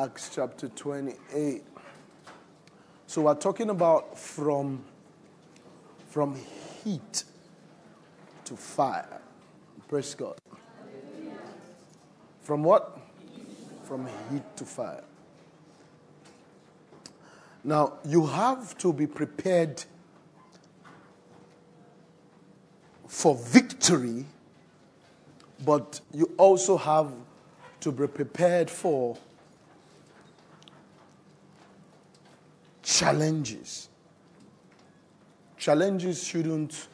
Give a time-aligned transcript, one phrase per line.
[0.00, 1.62] Acts chapter 28.
[3.06, 4.82] So we're talking about from,
[6.08, 6.38] from
[6.82, 7.24] heat
[8.46, 9.20] to fire.
[9.88, 10.38] Praise God.
[12.40, 12.98] From what?
[13.84, 15.04] From heat to fire.
[17.62, 19.84] Now, you have to be prepared
[23.06, 24.24] for victory,
[25.62, 27.12] but you also have
[27.80, 29.18] to be prepared for
[32.98, 33.88] challenges.
[35.56, 36.88] Challenges shouldn't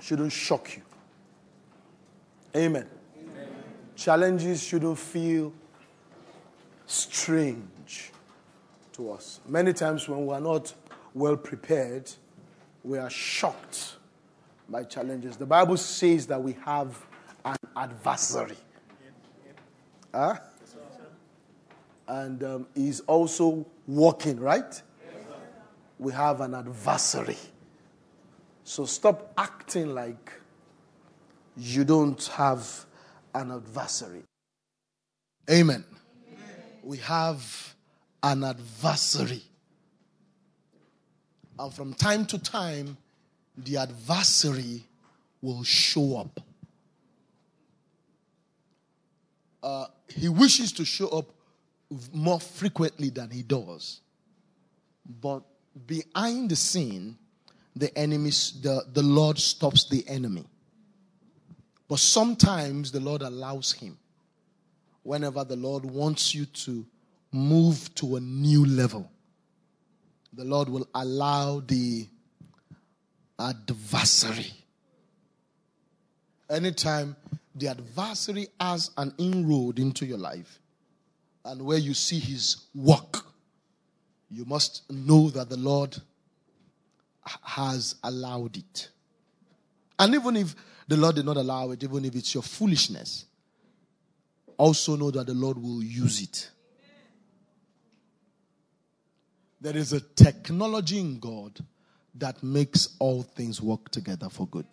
[0.00, 0.82] shouldn't shock you.
[2.56, 2.86] Amen.
[3.18, 3.48] Amen.
[3.94, 5.52] Challenges shouldn't feel
[6.86, 8.10] strange
[8.92, 9.40] to us.
[9.46, 10.74] Many times when we are not
[11.14, 12.10] well prepared,
[12.82, 13.96] we are shocked
[14.68, 15.36] by challenges.
[15.36, 16.98] The Bible says that we have
[17.44, 18.56] an adversary.
[20.12, 20.38] Huh?
[22.10, 24.82] And um, he's also walking, right?
[25.96, 27.36] We have an adversary.
[28.64, 30.32] So stop acting like
[31.56, 32.86] you don't have
[33.32, 34.24] an adversary.
[35.48, 35.84] Amen.
[36.26, 36.44] Amen.
[36.82, 37.76] We have
[38.24, 39.42] an adversary.
[41.60, 42.96] And from time to time,
[43.56, 44.82] the adversary
[45.40, 46.40] will show up.
[49.62, 51.26] Uh, he wishes to show up
[52.12, 54.00] more frequently than he does.
[55.20, 55.42] But
[55.86, 57.16] behind the scene,
[57.74, 60.44] the enemy, the, the Lord stops the enemy.
[61.88, 63.98] But sometimes the Lord allows him.
[65.02, 66.86] Whenever the Lord wants you to
[67.32, 69.10] move to a new level
[70.32, 72.06] the Lord will allow the
[73.38, 74.52] adversary.
[76.48, 77.16] Anytime
[77.54, 80.60] the adversary has an inroad into your life
[81.44, 83.24] and where you see his work,
[84.30, 85.96] you must know that the Lord
[87.42, 88.88] has allowed it.
[89.98, 90.54] And even if
[90.86, 93.26] the Lord did not allow it, even if it's your foolishness,
[94.56, 96.50] also know that the Lord will use it.
[99.60, 101.58] There is a technology in God
[102.14, 104.66] that makes all things work together for good.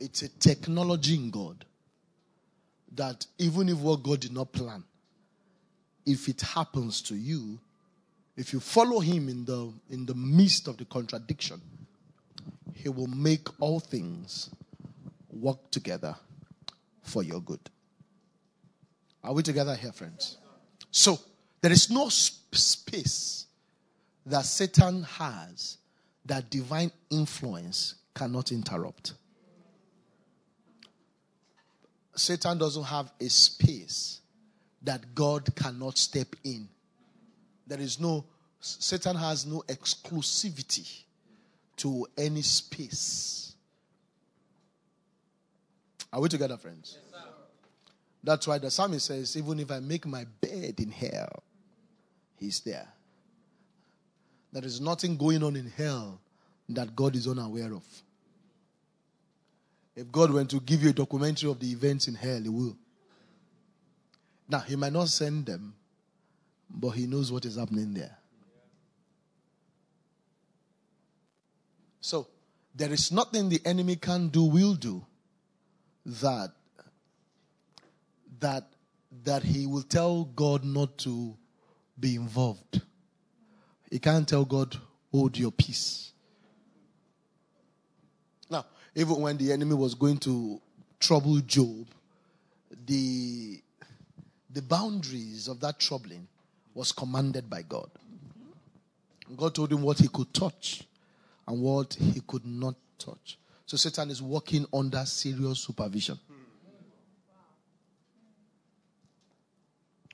[0.00, 1.64] It's a technology in God
[2.96, 4.84] that even if what God did not plan,
[6.04, 7.58] if it happens to you,
[8.36, 11.60] if you follow him in the in the midst of the contradiction,
[12.74, 14.50] he will make all things
[15.30, 16.16] work together
[17.02, 17.60] for your good.
[19.22, 20.38] Are we together here, friends?
[20.90, 21.18] So
[21.60, 23.46] there is no space
[24.26, 25.78] that Satan has
[26.24, 29.14] that divine influence cannot interrupt.
[32.14, 34.20] Satan doesn't have a space
[34.82, 36.68] that God cannot step in.
[37.66, 38.24] There is no,
[38.60, 41.02] Satan has no exclusivity
[41.76, 43.54] to any space.
[46.12, 46.98] Are we together, friends?
[47.12, 47.22] Yes,
[48.22, 51.42] That's why the psalmist says, even if I make my bed in hell,
[52.36, 52.88] He's there.
[54.52, 56.20] There is nothing going on in hell
[56.68, 57.84] that God is unaware of.
[59.94, 62.76] If God went to give you a documentary of the events in hell, He will.
[64.48, 65.74] Now, He might not send them,
[66.70, 68.16] but He knows what is happening there.
[72.00, 72.26] So,
[72.74, 75.04] there is nothing the enemy can do, will do,
[76.04, 76.52] that
[78.40, 78.64] that
[79.24, 81.36] that he will tell God not to
[81.98, 82.80] be involved.
[83.90, 84.76] He can't tell God,
[85.12, 86.11] hold your peace.
[88.94, 90.60] Even when the enemy was going to
[91.00, 91.86] trouble Job,
[92.86, 93.60] the,
[94.50, 96.26] the boundaries of that troubling
[96.74, 97.90] was commanded by God.
[99.36, 100.84] God told him what he could touch
[101.46, 103.38] and what he could not touch.
[103.66, 106.18] So Satan is working under serious supervision.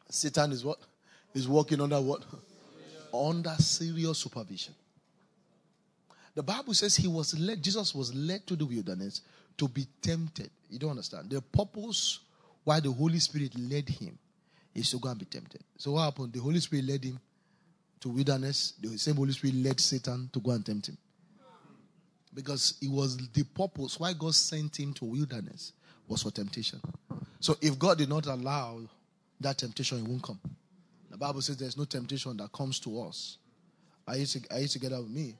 [0.09, 0.79] Satan is what?
[1.35, 2.25] is working under what?
[3.13, 4.75] Under serious supervision.
[6.39, 9.23] The Bible says he was led, Jesus was led to the wilderness
[9.57, 10.49] to be tempted.
[10.71, 11.31] You don't understand.
[11.31, 12.21] The purpose
[12.63, 14.17] why the Holy Spirit led him
[14.73, 15.65] is to go and be tempted.
[15.77, 16.33] So what happened?
[16.33, 17.19] The Holy Spirit led him
[17.99, 18.75] to wilderness.
[18.81, 20.97] The same Holy Spirit led Satan to go and tempt him.
[22.33, 25.73] Because it was the purpose why God sent him to wilderness
[26.07, 26.81] was for temptation.
[27.41, 28.79] So if God did not allow
[29.41, 30.39] that temptation, it won't come.
[31.11, 33.39] The Bible says there's no temptation that comes to us.
[34.07, 35.35] Are you, to, are you together with me?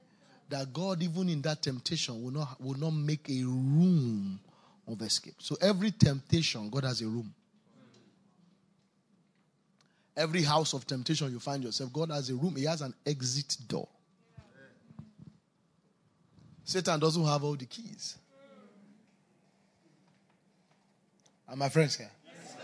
[0.49, 4.39] that God, even in that temptation, will not, will not make a room
[4.87, 5.35] of escape.
[5.39, 7.33] So every temptation, God has a room.
[10.17, 12.55] Every house of temptation you find yourself, God has a room.
[12.55, 13.87] He has an exit door.
[16.65, 18.17] Satan doesn't have all the keys.
[21.47, 22.11] Are my friends here?
[22.25, 22.55] Yes,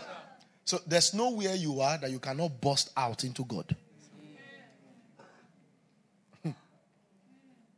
[0.64, 3.74] so there's nowhere you are that you cannot bust out into God.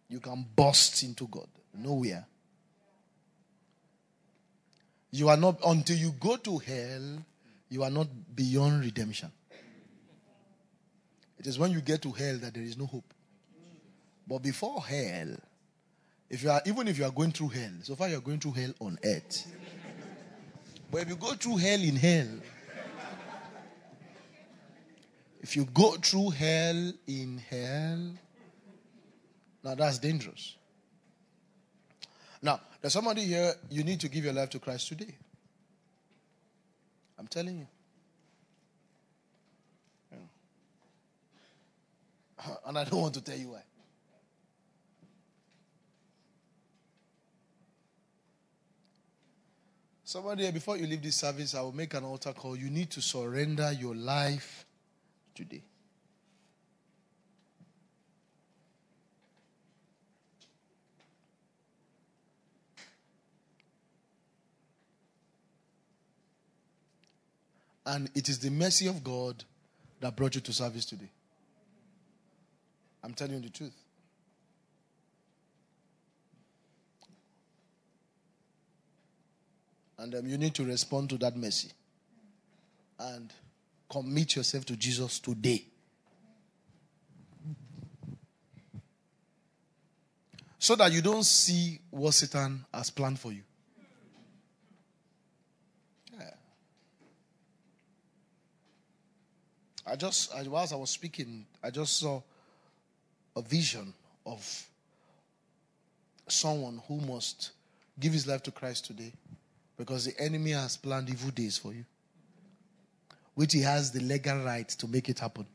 [0.09, 1.47] You can burst into God.
[1.75, 2.27] Nowhere.
[5.11, 7.25] You are not, until you go to hell,
[7.69, 9.31] you are not beyond redemption.
[11.39, 13.15] It is when you get to hell that there is no hope.
[14.27, 15.37] But before hell,
[16.29, 18.41] if you are even if you are going through hell, so far you are going
[18.41, 19.47] through hell on earth.
[20.91, 22.29] But if you go through hell in hell,
[25.41, 28.11] if you go through hell in hell,
[29.69, 30.57] now that's dangerous.
[32.41, 35.15] Now, there's somebody here, you need to give your life to Christ today.
[37.19, 37.67] I'm telling you.
[42.67, 43.63] And I don't want to tell you why.
[50.05, 52.57] Somebody here, before you leave this service, I will make an altar call.
[52.57, 54.65] You need to surrender your life
[55.35, 55.65] today.
[67.89, 69.43] And it is the mercy of God
[70.01, 71.09] that brought you to service today.
[73.03, 73.73] I'm telling you the truth.
[79.99, 81.71] And um, you need to respond to that mercy.
[83.01, 83.33] And
[83.91, 85.65] commit yourself to Jesus today.
[90.59, 93.45] So that you don't see what Satan has planned for you.
[99.91, 102.21] I just, whilst I was speaking, I just saw
[103.37, 103.95] a vision
[104.27, 104.67] of
[106.27, 107.53] someone who must
[107.99, 109.13] give his life to Christ today
[109.77, 111.85] because the enemy has planned evil days for you,
[113.35, 115.47] which he has the legal right to make it happen.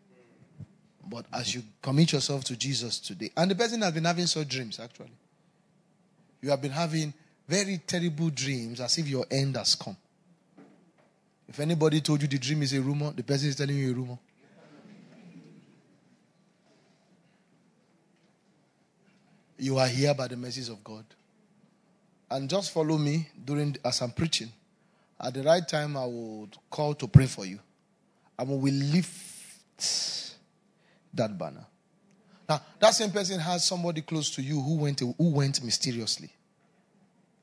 [1.06, 4.48] But as you commit yourself to Jesus today, and the person has been having such
[4.48, 5.12] dreams actually,
[6.42, 7.14] you have been having
[7.48, 9.98] very terrible dreams as if your end has come.
[11.48, 13.94] If anybody told you the dream is a rumor, the person is telling you a
[13.94, 14.18] rumor.
[19.58, 21.06] You are here by the mercies of God.
[22.30, 24.52] And just follow me during as I'm preaching.
[25.20, 27.60] At the right time, I will call to pray for you.
[28.38, 30.36] And we will lift
[31.14, 31.66] that banner.
[32.50, 36.30] Now, that same person has somebody close to you who went who went mysteriously.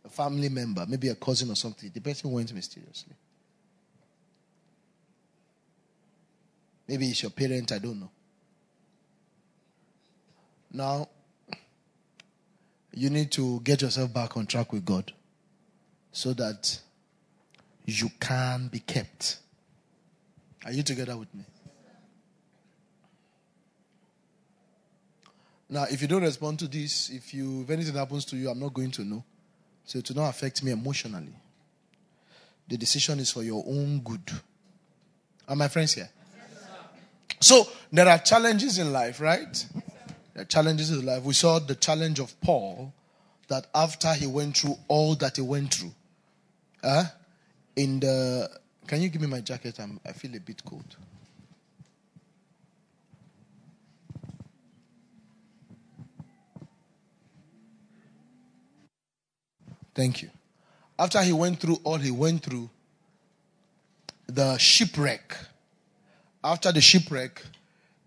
[0.05, 1.91] A family member, maybe a cousin or something.
[1.93, 3.14] The person went mysteriously.
[6.90, 8.10] Maybe it's your parent, I don't know.
[10.72, 11.08] Now,
[12.92, 15.12] you need to get yourself back on track with God
[16.10, 16.81] so that
[17.84, 19.38] you can be kept.
[20.64, 21.44] Are you together with me?
[25.68, 28.59] Now, if you don't respond to this, if you if anything happens to you, I'm
[28.59, 29.23] not going to know.
[29.85, 31.37] So it will not affect me emotionally.
[32.66, 34.28] The decision is for your own good.
[35.47, 36.11] Are my friends here?
[37.38, 39.66] So there are challenges in life, right?
[40.34, 41.22] There are challenges in life.
[41.22, 42.92] We saw the challenge of Paul
[43.49, 45.92] that after he went through all that he went through,
[46.82, 47.04] uh,
[47.76, 48.50] in the
[48.87, 49.78] can you give me my jacket?
[49.78, 50.96] I'm, I feel a bit cold.
[59.94, 60.30] Thank you.
[60.99, 62.70] After he went through all he went through,
[64.26, 65.37] the shipwreck
[66.42, 67.42] after the shipwreck,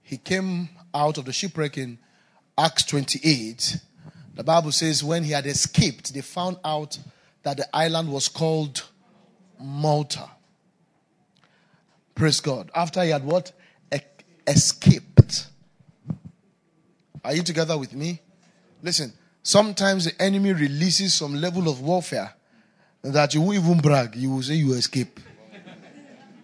[0.02, 1.98] he came out of the shipwreck in
[2.58, 3.78] Acts 28.
[4.36, 6.98] The Bible says when he had escaped, they found out
[7.44, 8.84] that the island was called
[9.60, 10.30] Malta.
[12.16, 12.70] Praise God.
[12.76, 13.52] After he had what?
[13.94, 14.00] E-
[14.48, 15.48] escaped.
[17.24, 18.20] Are you together with me?
[18.82, 22.34] Listen, sometimes the enemy releases some level of warfare
[23.02, 24.16] that you won't even brag.
[24.16, 25.20] You will say you escape.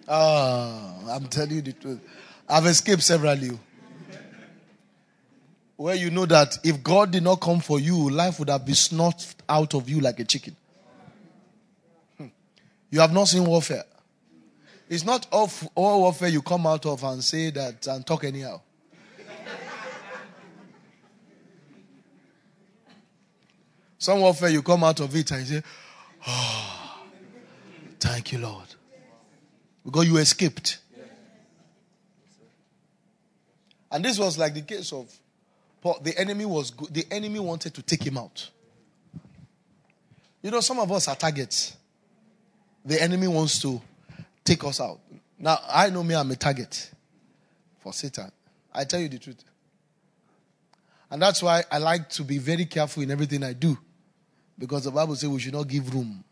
[0.09, 1.99] Ah, I'm telling you the truth.
[2.49, 3.51] I've escaped severally.
[5.77, 8.75] Where you know that if God did not come for you, life would have been
[8.75, 10.55] snuffed out of you like a chicken.
[12.17, 12.25] Hmm.
[12.89, 13.83] You have not seen warfare.
[14.89, 18.59] It's not all, all warfare you come out of and say that and talk anyhow.
[23.99, 25.61] Some warfare you come out of it and say,
[26.27, 26.97] Oh,
[27.99, 28.65] thank you, Lord.
[29.83, 30.79] Because you escaped.
[33.91, 35.11] And this was like the case of
[35.81, 35.99] Paul.
[36.03, 36.71] The enemy was.
[36.91, 38.49] The enemy wanted to take him out.
[40.41, 41.75] You know, some of us are targets.
[42.85, 43.81] The enemy wants to
[44.43, 44.99] take us out.
[45.37, 46.91] Now, I know me, I'm a target
[47.79, 48.31] for Satan.
[48.73, 49.43] I tell you the truth.
[51.11, 53.77] And that's why I like to be very careful in everything I do.
[54.57, 56.23] Because the Bible says we should not give room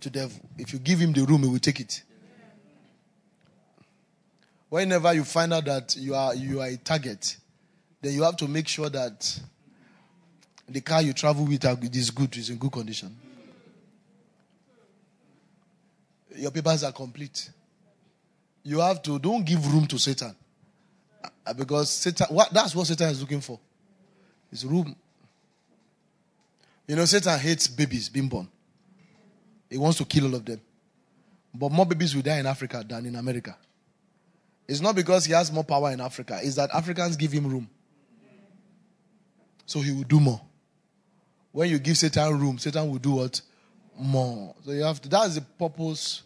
[0.00, 0.40] to devil.
[0.58, 2.02] If you give him the room, he will take it.
[4.74, 7.36] Whenever you find out that you are you are a target,
[8.02, 9.40] then you have to make sure that
[10.68, 11.64] the car you travel with
[11.94, 13.16] is good, is in good condition.
[16.34, 17.50] Your papers are complete.
[18.64, 20.34] You have to don't give room to Satan.
[21.46, 23.60] Uh, because Satan what that's what Satan is looking for.
[24.50, 24.96] Is room.
[26.88, 28.48] You know, Satan hates babies being born.
[29.70, 30.60] He wants to kill all of them.
[31.54, 33.56] But more babies will die in Africa than in America.
[34.66, 37.68] It's not because he has more power in Africa, it's that Africans give him room.
[39.66, 40.40] So he will do more.
[41.52, 43.40] When you give Satan room, Satan will do what?
[43.98, 44.54] More.
[44.64, 46.22] So you have to, that's the purpose,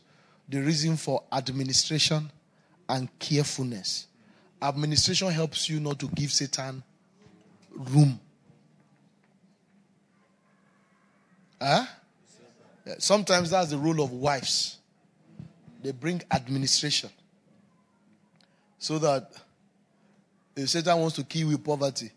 [0.49, 2.31] the reason for administration
[2.89, 4.07] and carefulness.
[4.61, 6.83] Administration helps you not to give Satan
[7.73, 8.19] room.
[11.61, 11.85] Huh?
[12.99, 14.79] Sometimes that's the role of wives.
[15.83, 17.11] They bring administration.
[18.79, 19.33] So that
[20.57, 22.11] if Satan wants to kill you with poverty,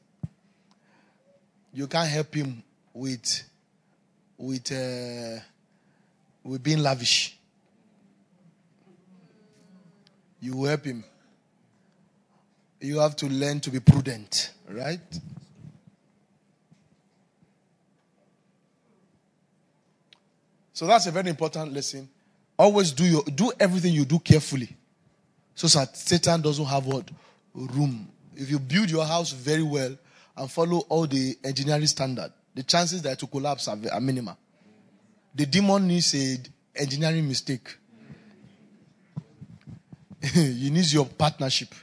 [1.73, 2.63] you can't help him
[2.93, 3.43] with
[4.37, 5.39] with uh,
[6.43, 7.37] with being lavish.
[10.39, 11.03] You help him.
[12.79, 14.99] You have to learn to be prudent, right?
[20.73, 22.09] So that's a very important lesson.
[22.57, 24.75] Always do your do everything you do carefully.
[25.61, 27.07] So that Satan doesn't have what
[27.53, 28.07] room.
[28.35, 29.95] If you build your house very well
[30.35, 34.35] and follow all the engineering standard, the chances that it will collapse are, are minimal.
[35.35, 36.39] The demon needs a
[36.75, 37.77] engineering mistake.
[40.33, 41.75] he needs your partnership.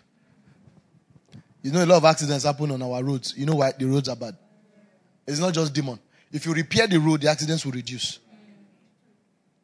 [1.63, 3.35] You know, a lot of accidents happen on our roads.
[3.37, 4.37] You know why the roads are bad?
[5.25, 6.01] It's not just demon.
[6.33, 8.19] If you repair the road, the accidents will reduce.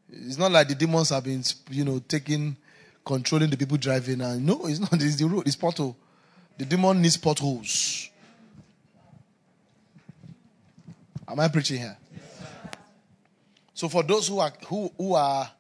[0.09, 2.57] It's not like the demons have been, you know, taking,
[3.05, 4.21] controlling the people driving.
[4.21, 4.95] And no, it's not.
[4.95, 5.47] It's the road.
[5.47, 5.95] It's pothole.
[6.57, 8.11] The demon needs potholes.
[11.27, 11.97] Am I preaching here?
[13.73, 15.51] So for those who are who, who are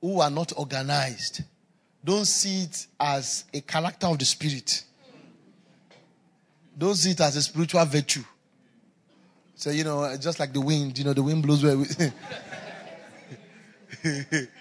[0.00, 1.42] who are not organized,
[2.02, 4.84] don't see it as a character of the spirit.
[6.76, 8.24] Don't see it as a spiritual virtue.
[9.56, 11.76] So you know, just like the wind, you know, the wind blows where.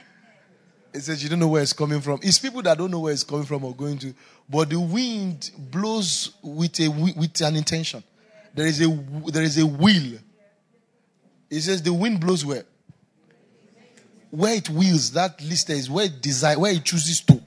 [0.94, 2.20] It says you don't know where it's coming from.
[2.24, 4.14] It's people that don't know where it's coming from or going to.
[4.50, 8.04] But the wind blows with a with an intention.
[8.54, 8.88] There is a
[9.28, 10.20] there is a will.
[11.50, 12.64] It says the wind blows where?
[14.32, 17.42] Where it wills, that list is where it desire, where it chooses to.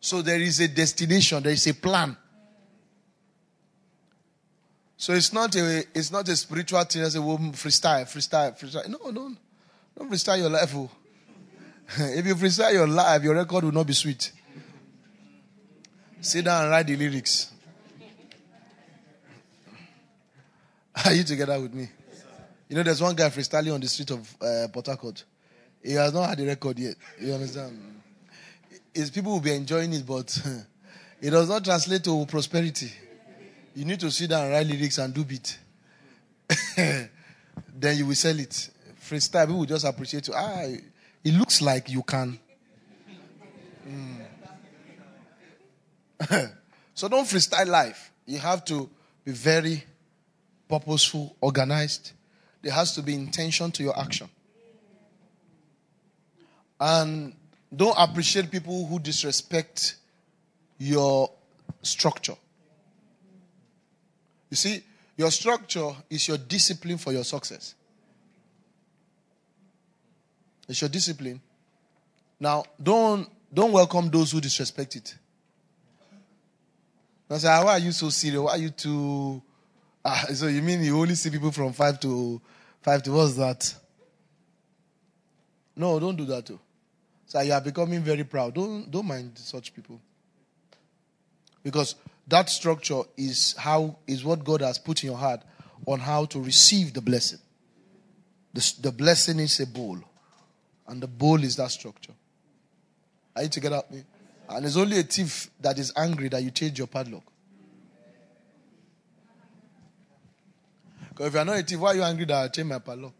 [0.00, 2.16] So there is a destination, there is a plan.
[4.96, 8.88] So it's not a it's not a spiritual thing as a woman freestyle, freestyle, freestyle.
[8.88, 9.36] No, no.
[9.96, 10.72] Don't freestyle your life.
[10.74, 10.90] Oh.
[11.98, 14.32] if you freestyle your life, your record will not be sweet.
[16.20, 17.52] Sit down and write the lyrics.
[21.04, 21.88] Are you together with me?
[22.68, 25.24] You know, there's one guy freestyling on the street of uh, Port Harcourt.
[25.82, 26.96] He has not had the record yet.
[27.20, 28.00] You understand?
[28.92, 30.36] His people will be enjoying it, but
[31.20, 32.90] it does not translate to prosperity.
[33.74, 35.58] You need to sit down and write lyrics and do beat.
[36.76, 37.08] then
[37.96, 38.70] you will sell it
[39.06, 40.34] freestyle, people will just appreciate you.
[40.36, 40.64] Ah,
[41.24, 42.38] it looks like you can.
[43.88, 44.26] Mm.
[46.94, 48.10] so don't freestyle life.
[48.26, 48.88] You have to
[49.24, 49.84] be very
[50.68, 52.12] purposeful, organized.
[52.62, 54.28] There has to be intention to your action.
[56.80, 57.34] And
[57.74, 59.96] don't appreciate people who disrespect
[60.78, 61.30] your
[61.82, 62.36] structure.
[64.50, 64.82] You see,
[65.16, 67.75] your structure is your discipline for your success.
[70.68, 71.40] It's your discipline.
[72.40, 75.14] Now, don't don't welcome those who disrespect it.
[77.30, 78.40] I say, ah, why are you so serious?
[78.40, 79.42] Why are you too?
[80.04, 82.40] Ah, so you mean you only see people from five to
[82.82, 83.74] five to what's that?
[85.74, 86.58] No, don't do that too.
[87.26, 88.54] So you are becoming very proud.
[88.54, 90.00] Don't don't mind such people.
[91.62, 91.96] Because
[92.28, 95.40] that structure is how is what God has put in your heart
[95.86, 97.38] on how to receive the blessing.
[98.54, 99.98] The, the blessing is a bowl.
[100.88, 102.12] And the bowl is that structure.
[103.34, 104.04] Are you together with me?
[104.48, 107.24] And it's only a thief that is angry that you change your padlock.
[111.08, 113.14] Because if you're not a thief, why are you angry that I change my padlock?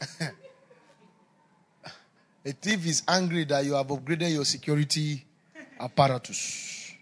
[2.44, 5.24] a thief is angry that you have upgraded your security
[5.78, 6.94] apparatus.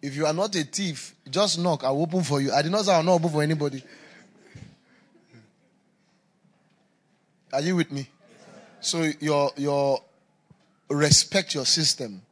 [0.00, 1.82] If you are not a thief, just knock.
[1.84, 2.52] I'll open for you.
[2.52, 3.82] I did not say I'll not open for anybody.
[7.52, 8.08] Are you with me?
[8.80, 10.02] So your your
[10.88, 12.22] respect your system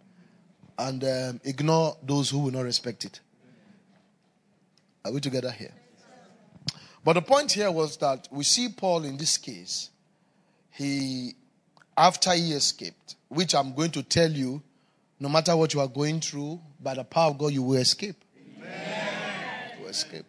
[0.78, 3.20] and um, ignore those who will not respect it.
[5.04, 5.72] Are we together here?
[7.04, 9.90] But the point here was that we see Paul in this case.
[10.70, 11.34] He,
[11.96, 14.62] after he escaped, which I'm going to tell you,
[15.18, 18.16] no matter what you are going through, by the power of God, you will escape.
[18.56, 19.72] Amen.
[19.76, 20.26] You will escape.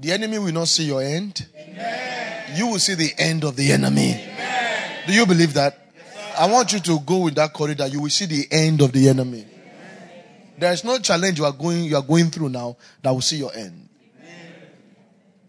[0.00, 1.46] The enemy will not see your end.
[1.54, 2.56] Amen.
[2.56, 4.14] You will see the end of the enemy.
[4.14, 4.92] Amen.
[5.06, 5.78] Do you believe that?
[5.94, 7.86] Yes, I want you to go in that corridor.
[7.86, 9.44] You will see the end of the enemy.
[10.58, 13.36] There is no challenge you are going you are going through now that will see
[13.36, 13.88] your end.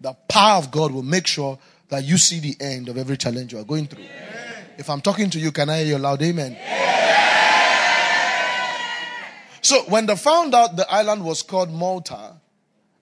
[0.01, 1.57] The power of God will make sure
[1.89, 4.05] that you see the end of every challenge you are going through.
[4.77, 6.57] If I'm talking to you, can I hear your loud amen?
[9.61, 12.40] So when they found out the island was called Malta,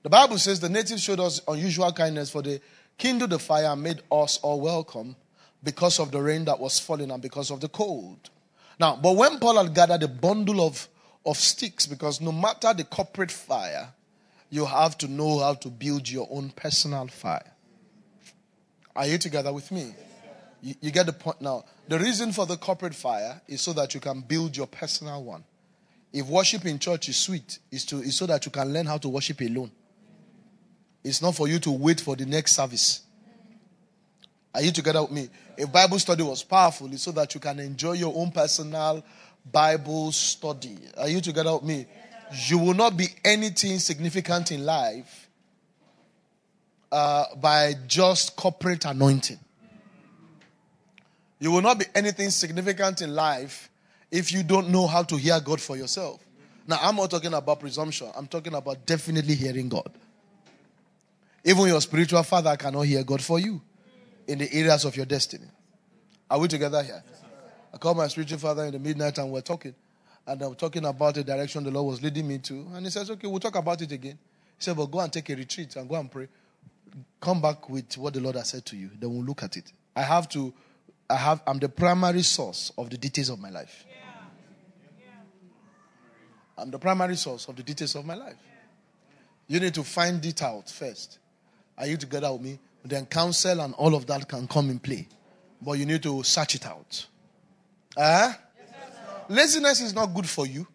[0.10, 2.60] the Bible says the natives showed us unusual kindness for they
[2.98, 5.16] kindled the fire and made us all welcome
[5.64, 8.32] because of the rain that was falling and because of the cold.
[8.80, 10.88] Now, but when Paul had gathered a bundle of,
[11.28, 13.90] of sticks, because no matter the corporate fire,
[14.50, 17.52] you have to know how to build your own personal fire.
[18.96, 19.94] Are you together with me?
[20.64, 21.66] You, you get the point now.
[21.88, 25.44] The reason for the corporate fire is so that you can build your personal one.
[26.12, 28.98] If worship in church is sweet, it's, to, it's so that you can learn how
[28.98, 29.70] to worship alone.
[31.04, 33.02] It's not for you to wait for the next service.
[34.54, 35.30] Are you together with me?
[35.58, 39.04] A Bible study was powerful, so that you can enjoy your own personal
[39.52, 40.78] Bible study.
[40.98, 41.86] Are you together with me?
[42.48, 45.30] You will not be anything significant in life
[46.92, 49.40] uh, by just corporate anointing.
[51.40, 53.70] You will not be anything significant in life
[54.12, 56.20] if you don't know how to hear God for yourself.
[56.68, 58.12] Now, I'm not talking about presumption.
[58.16, 59.90] I'm talking about definitely hearing God.
[61.44, 63.62] Even your spiritual father cannot hear God for you
[64.28, 65.48] in the areas of your destiny.
[66.30, 67.04] Are we together here?
[67.74, 69.74] I called my spiritual father in the midnight and we're talking.
[70.28, 72.68] And I'm talking about the direction the Lord was leading me to.
[72.74, 74.18] And he says, Okay, we'll talk about it again.
[74.58, 76.28] He said, But go and take a retreat and go and pray.
[77.20, 78.90] Come back with what the Lord has said to you.
[79.00, 79.72] Then we'll look at it.
[79.96, 80.54] I have to,
[81.10, 83.86] I have, I'm the primary source of the details of my life.
[86.58, 88.36] I'm the primary source of the details of my life.
[89.48, 91.19] You need to find it out first.
[91.80, 92.60] Are you together with me?
[92.84, 95.08] Then counsel and all of that can come in play.
[95.62, 97.08] But you need to search it out.
[97.96, 98.34] Uh,
[99.30, 100.68] laziness is not good for you.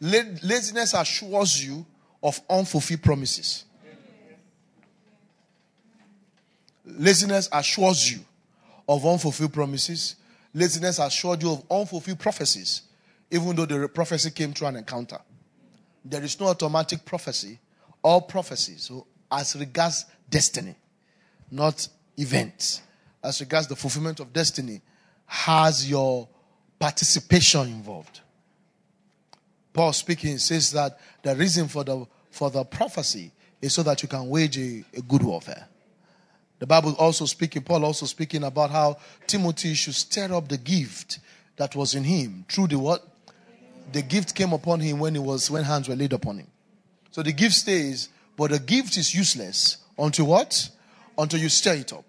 [0.00, 1.84] laziness assures you
[2.22, 3.64] of unfulfilled promises.
[6.86, 8.20] Laziness assures you
[8.86, 10.16] of unfulfilled promises.
[10.52, 12.82] Laziness assures you of unfulfilled prophecies,
[13.30, 15.18] even though the prophecy came through an encounter.
[16.04, 17.58] There is no automatic prophecy.
[18.02, 20.74] All prophecies, so as regards destiny,
[21.48, 21.86] not
[22.18, 22.82] events,
[23.22, 24.80] as regards the fulfillment of destiny,
[25.26, 26.26] has your
[26.76, 28.20] participation involved.
[29.72, 33.30] Paul speaking says that the reason for the for the prophecy
[33.62, 35.68] is so that you can wage a, a good warfare.
[36.58, 38.96] The Bible also speaking, Paul also speaking about how
[39.28, 41.20] Timothy should stir up the gift
[41.58, 43.06] that was in him through the what?
[43.92, 46.48] The gift came upon him when he was when hands were laid upon him.
[47.12, 50.68] So the gift stays, but the gift is useless until what?
[51.16, 52.04] Until you stir it up.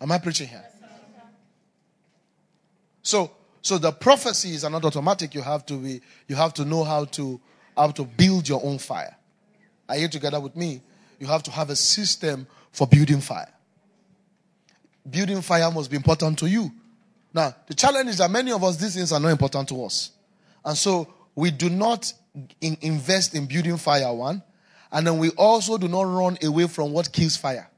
[0.00, 0.64] Am I preaching here?
[3.02, 3.30] So
[3.66, 5.34] so the prophecies are not automatic.
[5.34, 7.40] You have to be, you have to know how to,
[7.76, 9.16] how to build your own fire.
[9.88, 10.82] Are you together with me?
[11.18, 13.52] You have to have a system for building fire.
[15.10, 16.70] Building fire must be important to you.
[17.34, 20.12] Now, the challenge is that many of us, these things are not important to us.
[20.64, 22.12] And so we do not
[22.60, 24.44] in, invest in building fire, one.
[24.96, 27.68] And then we also do not run away from what kills fire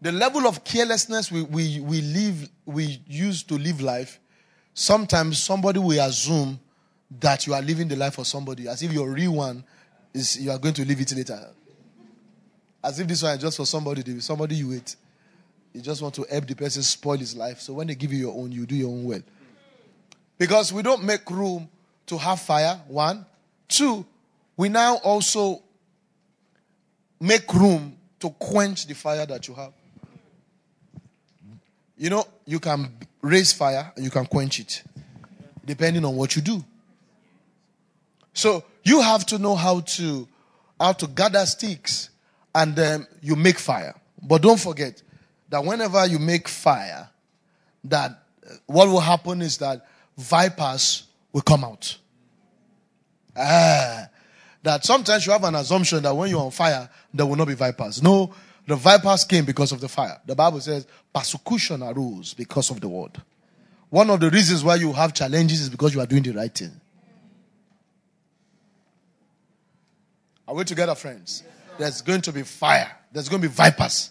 [0.00, 4.18] the level of carelessness we, we, we live we use to live life
[4.74, 6.58] sometimes somebody will assume
[7.20, 9.64] that you are living the life for somebody as if your real one
[10.14, 11.40] is you are going to live it later.
[12.82, 14.96] As if this one is just for somebody, somebody you wait.
[15.72, 17.60] You just want to help the person spoil his life.
[17.60, 19.22] So when they give you your own, you do your own well.
[20.36, 21.68] Because we don't make room
[22.06, 23.24] to have fire, one.
[23.68, 24.04] Two,
[24.56, 25.62] we now also
[27.20, 29.72] make room to quench the fire that you have.
[31.96, 34.82] You know, you can raise fire and you can quench it,
[35.64, 36.64] depending on what you do.
[38.34, 40.28] So you have to know how to
[40.80, 42.10] how to gather sticks
[42.54, 43.94] and then you make fire.
[44.20, 45.02] But don't forget
[45.48, 47.08] that whenever you make fire,
[47.84, 48.10] that
[48.44, 49.86] uh, what will happen is that
[50.16, 51.98] vipers will come out.
[53.36, 54.08] Ah,
[54.62, 57.54] that sometimes you have an assumption that when you're on fire, there will not be
[57.54, 58.02] vipers.
[58.02, 58.32] No,
[58.66, 60.20] the vipers came because of the fire.
[60.24, 63.20] The Bible says persecution arose because of the word.
[63.90, 66.54] One of the reasons why you have challenges is because you are doing the right
[66.54, 66.72] thing.
[70.46, 71.42] Are we together, friends?
[71.78, 72.90] There's going to be fire.
[73.12, 74.10] There's going to be vipers.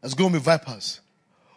[0.00, 1.00] There's going to be vipers.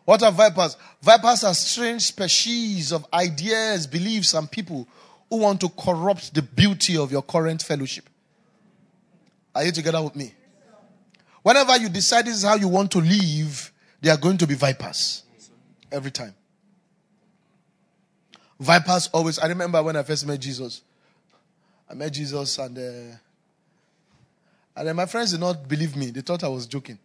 [0.05, 0.77] What are vipers?
[1.01, 4.87] Vipers are strange species of ideas, beliefs, and people
[5.35, 8.09] who want to corrupt the beauty of your current fellowship.
[9.53, 10.33] Are you together with me?
[11.43, 13.71] Whenever you decide this is how you want to live,
[14.01, 15.23] they are going to be vipers.
[15.91, 16.33] Every time.
[18.59, 19.37] Vipers always.
[19.37, 20.81] I remember when I first met Jesus.
[21.89, 23.15] I met Jesus and uh,
[24.77, 26.09] and then my friends did not believe me.
[26.11, 26.97] They thought I was joking.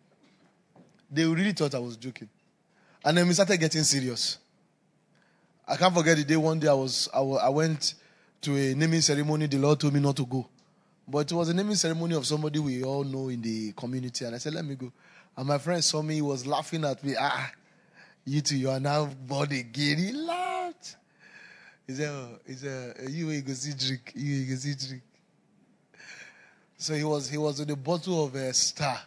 [1.11, 2.29] They really thought I was joking.
[3.05, 4.39] And then we started getting serious.
[5.69, 7.95] I can't forget the day one day I was I, I went
[8.43, 9.47] to a naming ceremony.
[9.47, 10.47] The Lord told me not to go.
[11.07, 14.25] But it was a naming ceremony of somebody we all know in the community.
[14.25, 14.93] And I said, let me go.
[15.37, 17.15] And my friend saw me, he was laughing at me.
[17.19, 17.51] Ah,
[18.25, 19.99] you two, you are now born again.
[19.99, 20.97] He laughed.
[21.87, 24.13] He said, oh, he said, you will go see drink.
[24.15, 25.03] You go see drink.
[26.77, 28.99] So he was he was with a bottle of a uh, star.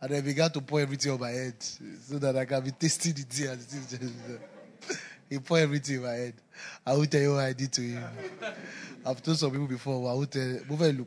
[0.00, 3.12] And I began to pour everything on my head so that I can be tasting
[3.12, 4.38] the tea.
[5.32, 6.34] He poured everything in my head.
[6.86, 8.04] I will tell you what I did to him.
[9.06, 11.06] I've told some people before, I will tell you,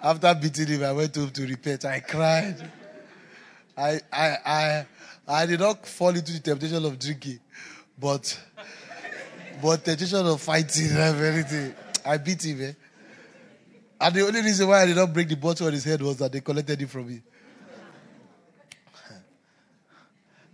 [0.00, 1.84] After beating him, I went home to repent.
[1.86, 2.70] I cried.
[3.76, 4.86] I, I, I,
[5.26, 7.40] I did not fall into the temptation of drinking,
[7.98, 8.40] but
[9.60, 11.74] but temptation of fighting and everything.
[12.06, 12.72] I beat him, eh?
[14.00, 16.16] And the only reason why I did not break the bottle on his head was
[16.18, 17.22] that they collected it from me.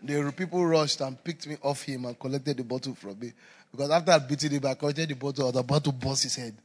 [0.07, 3.33] The people rushed and picked me off him and collected the bottle from me.
[3.71, 6.37] Because after I beating him, I collected the bottle, I was about to bust his
[6.37, 6.57] head.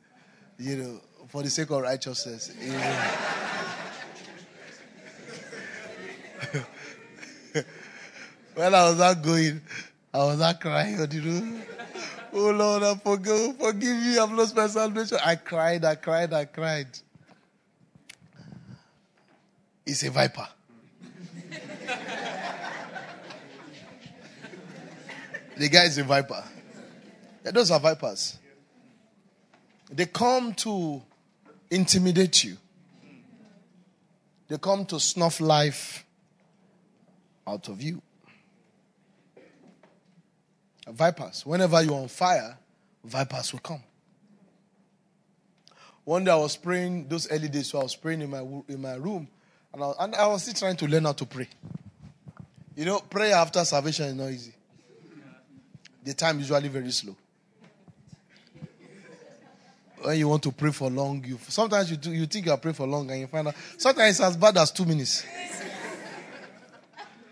[0.58, 2.52] You know, for the sake of righteousness.
[2.60, 2.74] Know.
[8.56, 9.62] when I was not going,
[10.14, 11.62] I was not crying, you know.
[12.34, 14.18] Oh Lord, I forgive, forgive me.
[14.18, 15.18] I've lost my salvation.
[15.24, 16.88] I cried, I cried, I cried.
[19.86, 20.48] It's a viper.
[25.62, 26.44] The guy is a viper.
[27.46, 28.40] Yeah, those are vipers.
[29.92, 31.02] They come to
[31.70, 32.58] intimidate you.
[34.48, 36.04] They come to snuff life
[37.46, 38.02] out of you.
[40.88, 41.46] Vipers.
[41.46, 42.58] Whenever you're on fire,
[43.04, 43.84] vipers will come.
[46.04, 48.82] One day I was praying, those early days, so I was praying in my, in
[48.82, 49.28] my room,
[49.72, 51.48] and I, and I was still trying to learn how to pray.
[52.76, 54.56] You know, prayer after salvation is not easy.
[56.04, 57.16] The time is usually very slow.
[60.02, 62.58] When you want to pray for long, you sometimes you do, you think you are
[62.58, 65.24] praying for long, and you find out sometimes it's as bad as two minutes.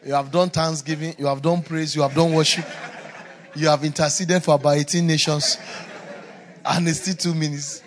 [0.06, 2.66] You have done thanksgiving, you have done praise, you have done worship.
[3.56, 5.58] You have interceded for about 18 nations,
[6.64, 7.82] and it's still two minutes.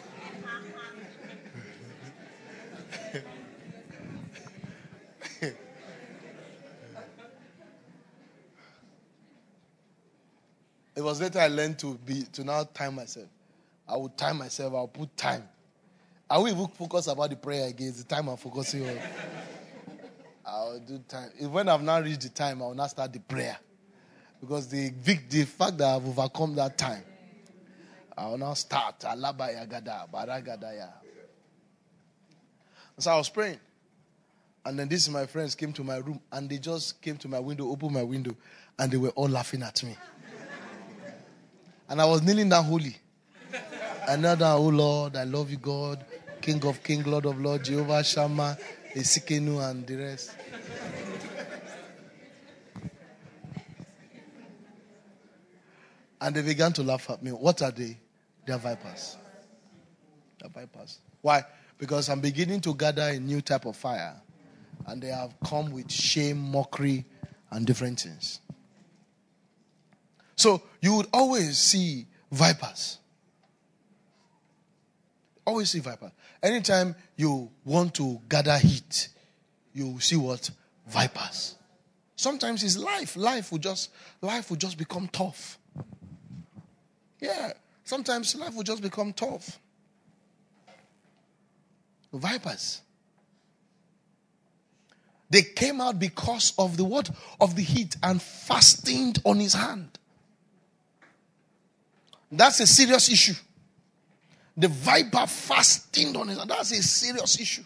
[10.95, 13.29] It was later I learned to be to now time myself.
[13.89, 15.49] I would time myself, I'll put time.
[16.29, 18.99] I will even focus about the prayer again, the time I'm focusing on.
[20.47, 21.31] I'll do time.
[21.51, 23.57] When I've now reached the time, I will now start the prayer.
[24.41, 24.91] Because the,
[25.29, 27.05] the fact that I've overcome that time,
[28.17, 29.01] I will now start.
[29.01, 30.89] Alabaya gada, baragadaya.
[32.99, 33.61] So I was praying.
[34.65, 37.41] And then these my friends came to my room and they just came to my
[37.41, 38.37] window, opened my window,
[38.79, 39.97] and they were all laughing at me.
[41.93, 42.97] And I was kneeling down holy.
[44.09, 46.03] And now, oh Lord, I love you, God,
[46.41, 48.57] King of King, Lord of Lord, Jehovah Shammah,
[48.95, 50.35] Esikenu, and the rest.
[56.19, 57.31] And they began to laugh at me.
[57.31, 57.99] What are they?
[58.47, 59.19] They are vipers.
[60.41, 60.99] They are vipers.
[61.21, 61.45] Why?
[61.77, 64.19] Because I'm beginning to gather a new type of fire.
[64.87, 67.05] And they have come with shame, mockery,
[67.51, 68.41] and different things.
[70.43, 72.99] So you would always see vipers.
[75.47, 76.11] Always see viper.
[76.43, 79.11] Anytime you want to gather heat,
[79.73, 80.51] you see what?
[80.89, 81.55] Vipers.
[82.17, 83.15] Sometimes it's life.
[83.17, 85.61] Life will just life will just become tough.
[87.21, 87.53] Yeah.
[87.85, 89.61] Sometimes life will just become tough.
[92.13, 92.81] Vipers.
[95.31, 97.11] They came out because of the what?
[97.41, 100.01] Of the heat and fastened on his hand.
[102.33, 103.35] That's a serious issue.
[104.57, 106.51] The viper fastened on his hand.
[106.51, 107.63] That's a serious issue.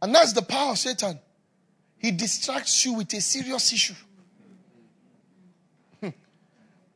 [0.00, 1.18] And that's the power of Satan.
[1.98, 3.94] He distracts you with a serious issue.
[6.00, 6.10] Hmm.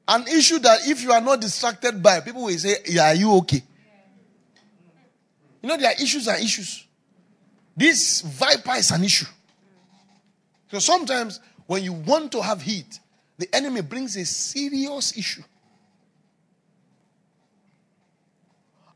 [0.07, 3.33] An issue that if you are not distracted by, people will say, yeah, Are you
[3.39, 3.63] okay?
[5.61, 6.87] You know, there are issues and issues.
[7.77, 9.27] This viper is an issue.
[10.71, 13.01] So sometimes when you want to have heat,
[13.43, 15.43] the enemy brings a serious issue.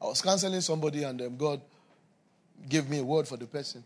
[0.00, 1.61] I was counseling somebody and um, God
[2.68, 3.82] gave me a word for the person.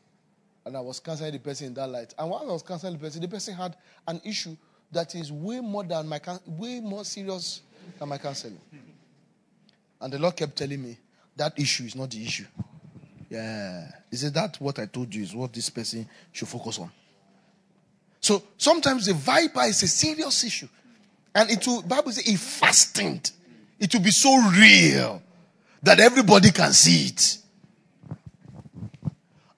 [0.66, 2.12] And I was counseling the person in that light.
[2.18, 3.74] And while I was counseling the person, the person had
[4.06, 4.54] an issue
[4.92, 7.62] that is way more than my way more serious
[7.98, 8.60] than my counseling.
[9.98, 10.98] And the Lord kept telling me
[11.36, 12.44] that issue is not the issue.
[13.30, 13.90] Yeah.
[14.10, 16.92] He said, That what I told you is what this person should focus on.
[18.20, 20.68] So sometimes the viper is a serious issue.
[21.35, 23.30] And it will, Bible says, it fastened.
[23.78, 25.22] It will be so real
[25.83, 27.38] that everybody can see it.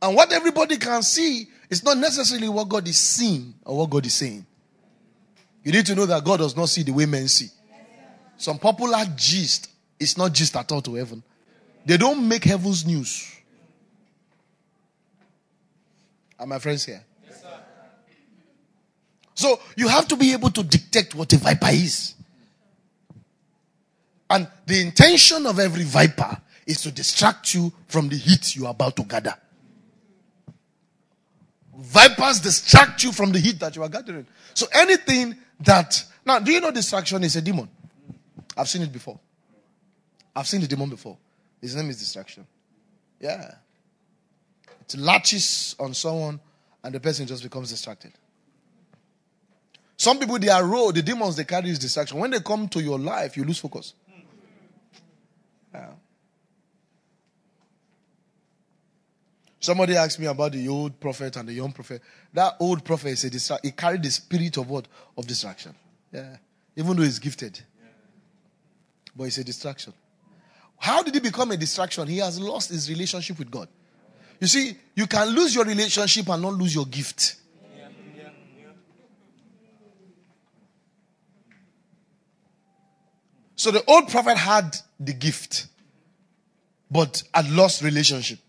[0.00, 4.06] And what everybody can see is not necessarily what God is seeing or what God
[4.06, 4.44] is saying.
[5.64, 7.48] You need to know that God does not see the way men see.
[8.36, 11.22] Some popular gist is not gist at all to heaven.
[11.86, 13.28] They don't make heaven's news.
[16.38, 17.04] Are my friends here?
[19.42, 22.14] So you have to be able to detect what a viper is.
[24.30, 28.70] And the intention of every viper is to distract you from the heat you are
[28.70, 29.34] about to gather.
[31.76, 34.28] Vipers distract you from the heat that you are gathering.
[34.54, 37.68] So anything that now, do you know distraction is a demon?
[38.56, 39.18] I've seen it before.
[40.36, 41.18] I've seen the demon before.
[41.60, 42.46] His name is distraction.
[43.18, 43.56] Yeah.
[44.82, 46.38] It latches on someone
[46.84, 48.12] and the person just becomes distracted.
[50.02, 52.18] Some people, their role, the demons they carry is distraction.
[52.18, 53.94] When they come to your life, you lose focus.
[55.72, 55.90] Yeah.
[59.60, 62.02] Somebody asked me about the old prophet and the young prophet.
[62.32, 63.64] That old prophet is a distract.
[63.64, 64.88] He carried the spirit of what?
[65.16, 65.72] Of distraction.
[66.12, 66.36] Yeah.
[66.74, 67.60] Even though he's gifted.
[69.14, 69.92] But it's a distraction.
[70.78, 72.08] How did he become a distraction?
[72.08, 73.68] He has lost his relationship with God.
[74.40, 77.36] You see, you can lose your relationship and not lose your gift.
[83.62, 85.68] So the old prophet had the gift,
[86.90, 88.40] but had lost relationship.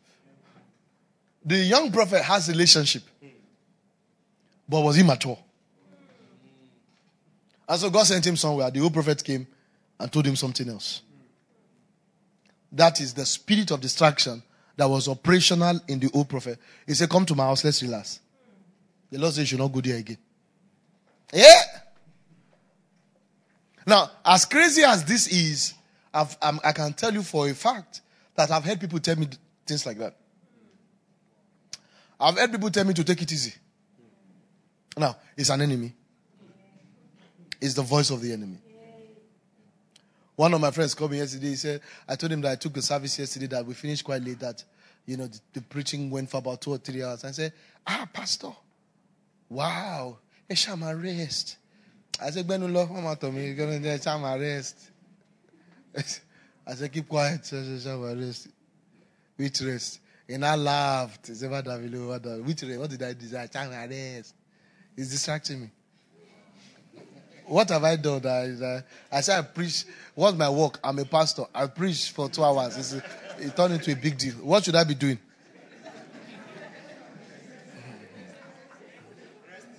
[1.45, 3.03] The young prophet has relationship,
[4.67, 5.37] but was immature.
[7.69, 8.71] And so God sent him somewhere.
[8.71, 9.45] The old prophet came
[9.99, 11.03] and told him something else.
[12.71, 14.41] That is the spirit of distraction
[14.77, 16.57] that was operational in the old prophet.
[16.87, 18.19] He said, Come to my house, let's relax.
[19.11, 20.17] The Lord said, You should not go there again.
[21.31, 21.82] Yeah.
[23.85, 25.73] Now, as crazy as this is,
[26.13, 28.01] i can tell you for a fact
[28.35, 29.27] that I've heard people tell me
[29.65, 30.15] things like that.
[32.19, 33.53] I've heard people tell me to take it easy.
[34.97, 35.93] Now, it's an enemy.
[37.59, 38.57] It's the voice of the enemy.
[40.35, 41.49] One of my friends called me yesterday.
[41.49, 44.23] He said, I told him that I took the service yesterday that we finished quite
[44.23, 44.63] late, that,
[45.05, 47.23] you know, the, the preaching went for about two or three hours.
[47.23, 47.53] I said,
[47.85, 48.51] Ah, Pastor,
[49.49, 50.17] wow,
[50.49, 51.57] a shama rest.
[52.21, 54.89] I said, Benu love mama to me, you're gonna shama rest.
[56.65, 58.47] I said, keep quiet, shama rest.
[59.35, 59.99] Which rest?
[60.29, 61.27] And I laughed.
[61.27, 62.79] He said, Which rest?
[62.79, 63.49] What did I desire?
[63.51, 64.33] Shama rest.
[64.95, 65.69] He's distracting me.
[67.45, 68.25] What have I done?
[68.25, 69.85] I, I, I said I preach.
[70.15, 70.79] What's my work?
[70.83, 71.43] I'm a pastor.
[71.53, 72.77] I preach for two hours.
[72.77, 72.93] It's
[73.39, 74.35] it turned into a big deal.
[74.35, 75.19] What should I be doing?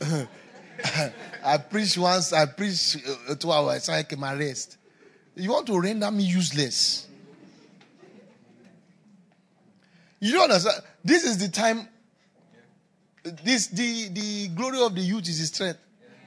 [1.45, 2.33] I preach once.
[2.33, 2.97] I preach
[3.29, 3.89] uh, two hours.
[3.91, 4.79] I can rest.
[5.37, 7.07] You want to render me useless?
[10.21, 10.83] You don't understand.
[11.05, 11.87] This is the time.
[13.23, 15.79] This the the glory of the youth is his strength.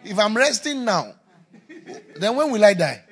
[0.03, 1.15] If I'm resting now,
[2.15, 3.03] then when will I die?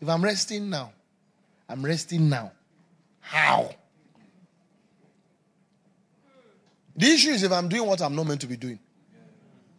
[0.00, 0.92] If I'm resting now,
[1.68, 2.52] I'm resting now.
[3.20, 3.70] How?
[6.96, 8.78] The issue is if I'm doing what I'm not meant to be doing.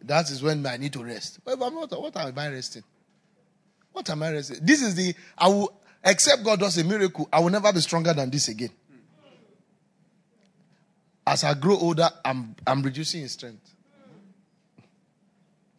[0.06, 1.40] That is when I need to rest.
[1.44, 2.82] But if I'm not, what am I resting?
[3.92, 4.58] What am I resting?
[4.62, 5.72] This is the, I will,
[6.04, 8.70] except God does a miracle, I will never be stronger than this again.
[11.26, 13.74] As I grow older, I'm, I'm reducing in strength.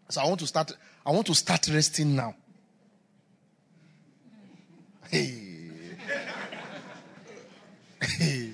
[0.09, 0.71] So I want to start,
[1.05, 2.35] I want to start resting now.
[5.09, 5.41] Hey.
[8.01, 8.51] hey.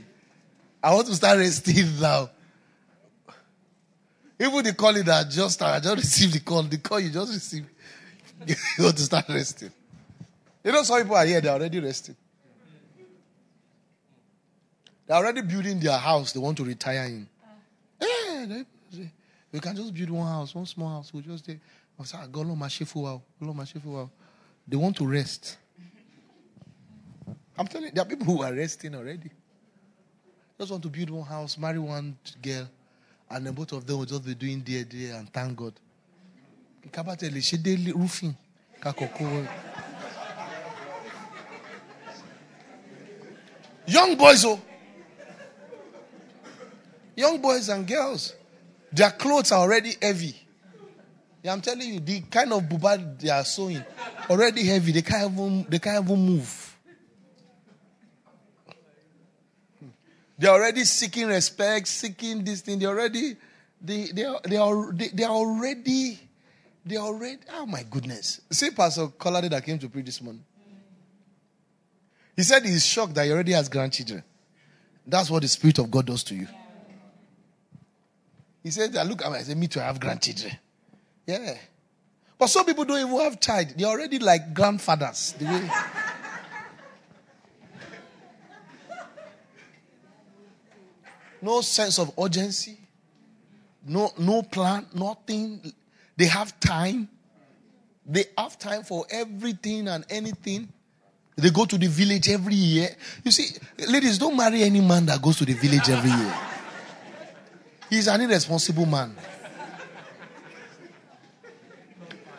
[0.83, 2.29] I want to start resting now.
[4.41, 7.69] Even the call that just I just received the call, the call you just received,
[8.47, 9.71] you want to start resting.
[10.63, 12.15] You know, some people are here, they're already resting.
[15.05, 17.27] They're already building their house they want to retire in.
[18.01, 18.65] Yeah, they,
[19.51, 21.13] we can just build one house, one small house.
[21.13, 21.59] We'll just say.
[24.67, 25.57] They want to rest.
[27.59, 29.29] I'm telling you, there are people who are resting already.
[30.57, 32.67] Just want to build one house, marry one girl,
[33.31, 35.73] and then both of them will just be doing there, there, and thank God.
[37.41, 38.35] she daily roofing.
[43.87, 44.59] Young boys, oh.
[47.15, 48.33] Young boys and girls,
[48.91, 50.35] their clothes are already heavy.
[51.43, 53.83] Yeah, I'm telling you, the kind of buba they are sewing
[54.29, 54.91] already heavy.
[54.91, 56.60] They can't even they can't even move.
[60.41, 62.79] They're already seeking respect, seeking this thing.
[62.79, 63.37] They're already
[63.79, 66.19] they they are, they are they, they are already
[66.83, 68.41] they are already oh my goodness.
[68.49, 70.43] See Pastor Colade that came to preach this morning.
[72.35, 74.23] He said he's shocked that he already has grandchildren.
[75.05, 76.47] That's what the Spirit of God does to you.
[78.63, 80.57] He said, I look at me, I said, Me too, I have grandchildren.
[81.27, 81.55] Yeah.
[82.39, 83.75] But some people don't even have child.
[83.77, 85.35] They're already like grandfathers.
[91.41, 92.77] No sense of urgency.
[93.85, 95.73] No, no plan, nothing.
[96.15, 97.09] They have time.
[98.05, 100.69] They have time for everything and anything.
[101.35, 102.89] They go to the village every year.
[103.23, 106.35] You see, ladies, don't marry any man that goes to the village every year.
[107.89, 109.15] He's an irresponsible man.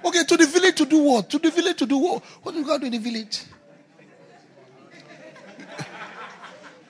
[0.04, 1.28] Okay, to the village to do what?
[1.30, 2.22] To the village to do what?
[2.42, 3.42] What do you go to the village?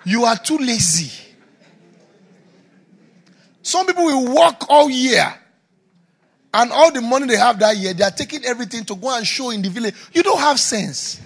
[0.05, 1.22] You are too lazy.
[3.73, 5.35] Some people will work all year.
[6.53, 9.27] And all the money they have that year, they are taking everything to go and
[9.27, 9.95] show in the village.
[10.13, 11.19] You don't have sense.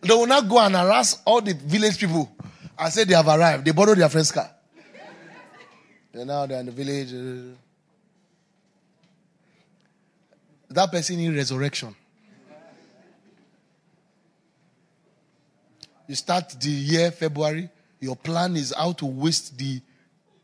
[0.00, 2.28] They will not go and harass all the village people
[2.76, 3.64] and say they have arrived.
[3.64, 4.50] They borrow their friend's car.
[6.10, 7.56] They're now they're in the village.
[10.70, 11.94] That person in resurrection.
[16.08, 17.70] You start the year February.
[18.02, 19.80] Your plan is how to waste the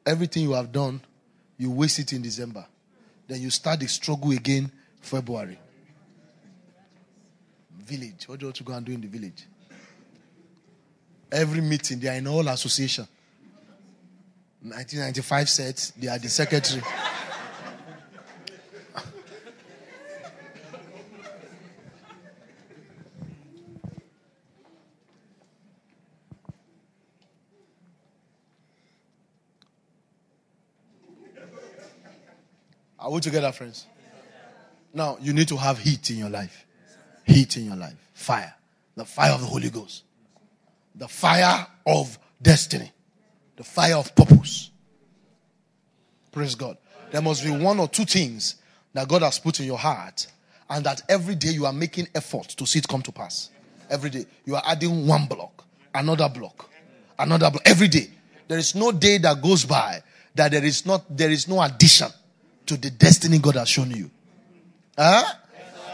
[0.06, 1.00] everything you have done.
[1.56, 2.64] You waste it in December.
[3.26, 5.58] Then you start the struggle again February.
[7.80, 8.28] Village.
[8.28, 9.44] What do you want to go and do in the village?
[11.32, 13.08] Every meeting, they are in all association.
[14.62, 16.80] 1995 sets, they are the secretary.
[33.18, 33.86] We together, friends?
[34.94, 36.66] Now, you need to have heat in your life.
[37.24, 37.96] Heat in your life.
[38.14, 38.54] Fire.
[38.96, 40.04] The fire of the Holy Ghost
[40.98, 42.90] the fire of destiny,
[43.56, 44.70] the fire of purpose.
[46.32, 46.76] Praise God.
[47.10, 48.56] There must be one or two things
[48.92, 50.26] that God has put in your heart,
[50.68, 53.50] and that every day you are making effort to see it come to pass.
[53.88, 56.68] Every day you are adding one block, another block,
[57.18, 57.62] another block.
[57.64, 58.10] Every day
[58.48, 60.02] there is no day that goes by
[60.34, 62.08] that there is not there is no addition
[62.68, 64.10] to the destiny God has shown you.
[64.96, 65.24] Huh?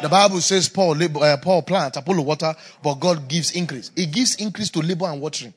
[0.02, 3.90] The Bible says Paul, labor, uh, Paul plants, Apollos water, but God gives increase.
[3.96, 5.54] He gives increase to labor and watering.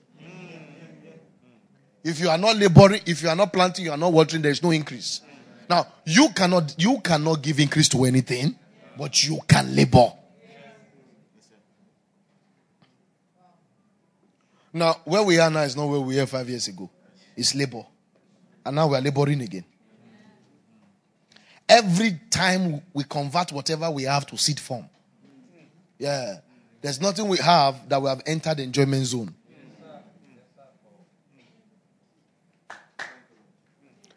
[2.03, 4.51] If you are not laboring, if you are not planting, you are not watering, there
[4.51, 5.21] is no increase.
[5.69, 8.57] Now, you cannot, you cannot give increase to anything,
[8.97, 10.13] but you can labor.
[14.71, 16.89] Now, where we are now is not where we were five years ago.
[17.35, 17.83] It's labor.
[18.65, 19.65] And now we are laboring again.
[21.69, 24.89] Every time we convert whatever we have to seed form.
[25.97, 26.37] Yeah.
[26.81, 29.33] There's nothing we have that we have entered the enjoyment zone.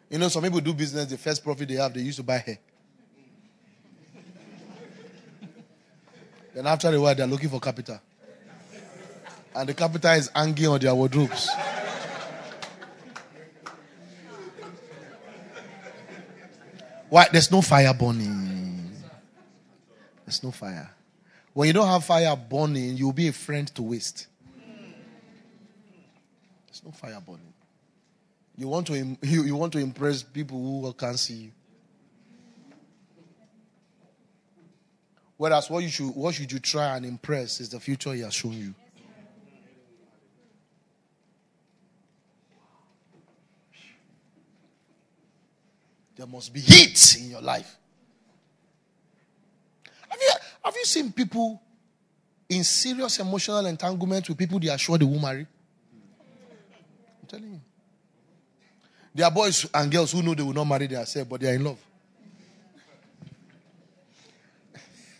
[0.09, 2.37] You know, some people do business, the first profit they have, they used to buy
[2.37, 2.57] hair.
[6.53, 7.99] then after a while, they're looking for capital.
[9.55, 11.49] And the capital is hanging on their wardrobes.
[17.11, 17.27] Why?
[17.29, 18.89] There's no fire burning.
[20.25, 20.89] There's no fire.
[21.51, 24.27] When you don't have fire burning, you'll be a friend to waste.
[26.67, 27.51] There's no fire burning.
[28.55, 31.51] You want to you, you want to impress people who can't see you.
[35.35, 38.33] Whereas what you should what should you try and impress is the future he has
[38.33, 38.73] shown you.
[46.21, 47.75] There must be heat in your life.
[50.07, 50.29] Have you,
[50.63, 51.59] have you seen people
[52.47, 55.47] in serious emotional entanglement with people they are sure they will marry?
[57.21, 57.61] I'm telling you.
[59.15, 61.55] There are boys and girls who know they will not marry themselves, but they are
[61.55, 61.79] in love.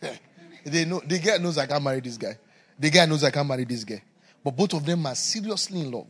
[0.64, 2.38] they know the girl knows I can't marry this guy.
[2.78, 4.04] The guy knows I can't marry this guy.
[4.44, 6.10] But both of them are seriously in love.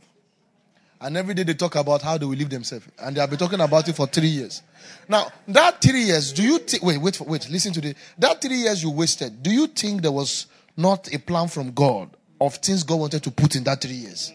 [1.02, 2.86] And every day they talk about how they will leave themselves.
[2.98, 4.62] And they have been talking about it for three years.
[5.08, 7.94] Now, that three years, do you think, wait, wait, wait, listen to this.
[8.16, 10.46] That three years you wasted, do you think there was
[10.76, 12.08] not a plan from God
[12.40, 14.32] of things God wanted to put in that three years?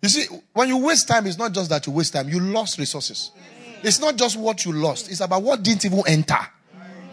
[0.00, 2.78] You see, when you waste time, it's not just that you waste time, you lost
[2.78, 3.30] resources.
[3.82, 6.38] It's not just what you lost, it's about what didn't even enter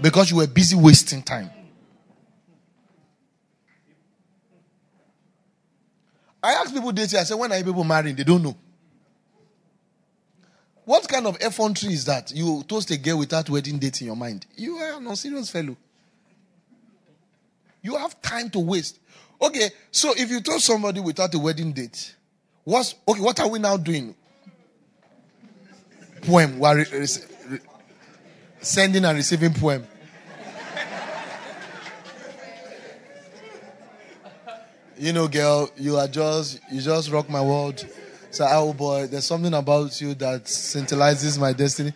[0.02, 1.50] because you were busy wasting time.
[6.48, 8.16] I ask people dating, I say, when are you people marrying?
[8.16, 8.56] They don't know.
[10.86, 12.32] What kind of effrontery is that?
[12.34, 14.46] You toast a girl without wedding date in your mind.
[14.56, 15.76] You are an unserious fellow.
[17.82, 19.00] You have time to waste.
[19.42, 22.16] Okay, so if you toast somebody without a wedding date,
[22.68, 23.22] What's okay?
[23.22, 24.14] What are we now doing?
[26.24, 26.60] Poem.
[26.60, 27.60] We are re- re-
[28.60, 29.88] sending and receiving poem.
[34.98, 37.86] You know, girl, you are just you just rock my world.
[38.32, 41.94] So, oh boy, there's something about you that scintilizes my destiny.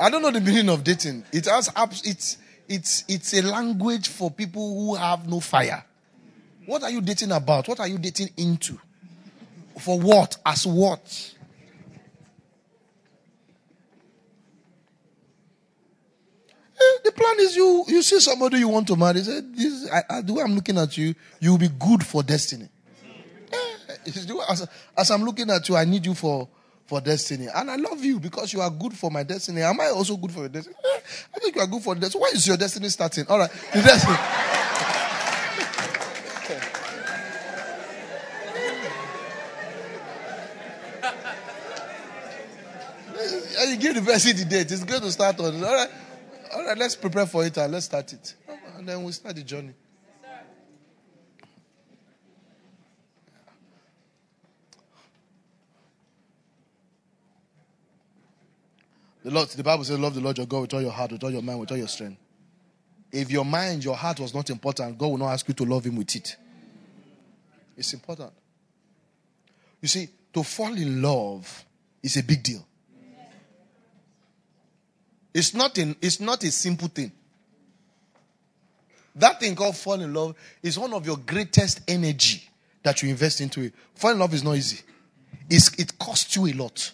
[0.00, 1.24] I don't know the meaning of dating.
[1.32, 1.70] It has
[2.04, 2.38] it's
[2.68, 5.84] it's, it's a language for people who have no fire.
[6.66, 7.66] What are you dating about?
[7.66, 8.78] What are you dating into?
[9.78, 10.36] For what?
[10.46, 11.34] As what?
[17.04, 19.20] The plan is you you see somebody you want to marry.
[19.20, 22.22] Say, this, I, I, the way I'm looking at you, you will be good for
[22.22, 22.68] destiny.
[23.52, 24.10] Eh,
[24.48, 26.48] as, as I'm looking at you, I need you for
[26.86, 27.46] for destiny.
[27.54, 29.62] And I love you because you are good for my destiny.
[29.62, 30.76] Am I also good for your destiny?
[30.84, 31.00] Eh,
[31.36, 32.22] I think you are good for destiny.
[32.22, 33.26] Why is your destiny starting?
[33.28, 33.50] All right.
[33.72, 34.16] The destiny.
[43.70, 44.72] you give the person the date.
[44.72, 45.62] It's going to start on.
[45.62, 45.88] All right.
[46.52, 48.34] All right, let's prepare for it and let's start it.
[48.76, 49.74] And then we start the journey.
[59.22, 61.22] The Lord, the Bible says, love the Lord your God with all your heart, with
[61.22, 62.18] all your mind, with all your strength.
[63.12, 65.84] If your mind, your heart was not important, God will not ask you to love
[65.84, 66.36] Him with it.
[67.76, 68.32] It's important.
[69.80, 71.64] You see, to fall in love
[72.02, 72.66] is a big deal.
[75.32, 77.12] It's not, in, it's not a simple thing.
[79.14, 82.48] That thing called fall in love is one of your greatest energy
[82.82, 83.74] that you invest into it.
[83.94, 84.82] Fall in love is not easy.
[85.48, 86.92] It's, it costs you a lot.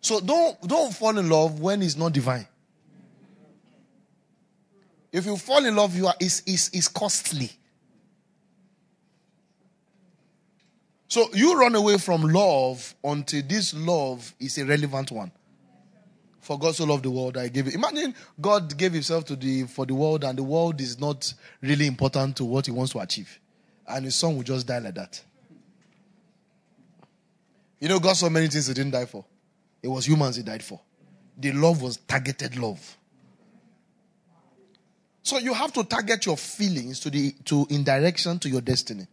[0.00, 2.46] So don't, don't fall in love when it's not divine.
[5.10, 7.50] If you fall in love, you are it's, it's, it's costly.
[11.08, 15.32] So you run away from love until this love is a relevant one.
[16.48, 17.74] For God so loved the world, I gave it.
[17.74, 21.86] Imagine God gave Himself to the for the world, and the world is not really
[21.86, 23.38] important to what He wants to achieve,
[23.86, 25.22] and His son will just die like that.
[27.78, 29.26] You know, God saw many things He didn't die for.
[29.82, 30.80] It was humans he died for.
[31.36, 32.96] The love was targeted love.
[35.22, 39.06] So you have to target your feelings to the to in direction to your destiny.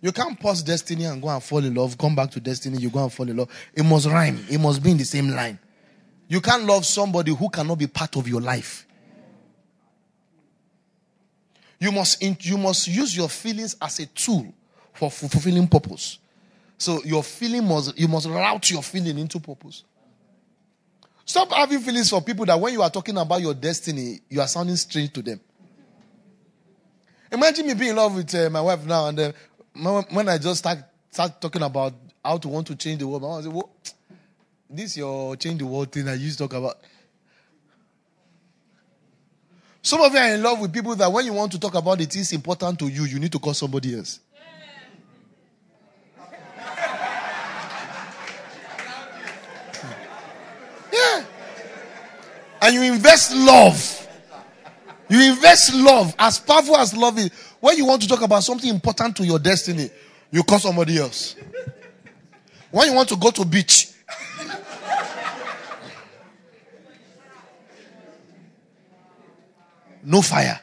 [0.00, 2.90] You can't pause destiny and go and fall in love, come back to destiny, you
[2.90, 3.48] go and fall in love.
[3.72, 4.44] It must rhyme.
[4.50, 5.60] It must be in the same line.
[6.28, 8.86] You can't love somebody who cannot be part of your life.
[11.78, 14.54] You must, you must use your feelings as a tool
[14.92, 16.18] for fulfilling purpose.
[16.78, 19.84] So your feeling must, you must route your feeling into purpose.
[21.24, 24.48] Stop having feelings for people that when you are talking about your destiny, you are
[24.48, 25.40] sounding strange to them.
[27.30, 29.32] Imagine me being in love with uh, my wife now, and uh,
[30.10, 30.78] when I just start,
[31.10, 31.94] start talking about
[32.24, 33.70] how to want to change the world, my wife say, well,
[34.74, 36.78] this your change the world thing that you used to talk about.
[39.82, 42.00] Some of you are in love with people that when you want to talk about
[42.00, 44.20] it, it's important to you, you need to call somebody else.
[50.92, 51.24] Yeah.
[52.60, 54.08] And you invest love.
[55.08, 57.30] You invest love, as powerful as love is.
[57.60, 59.90] When you want to talk about something important to your destiny,
[60.30, 61.34] you call somebody else.
[62.70, 63.91] When you want to go to beach,
[70.02, 70.60] no fire.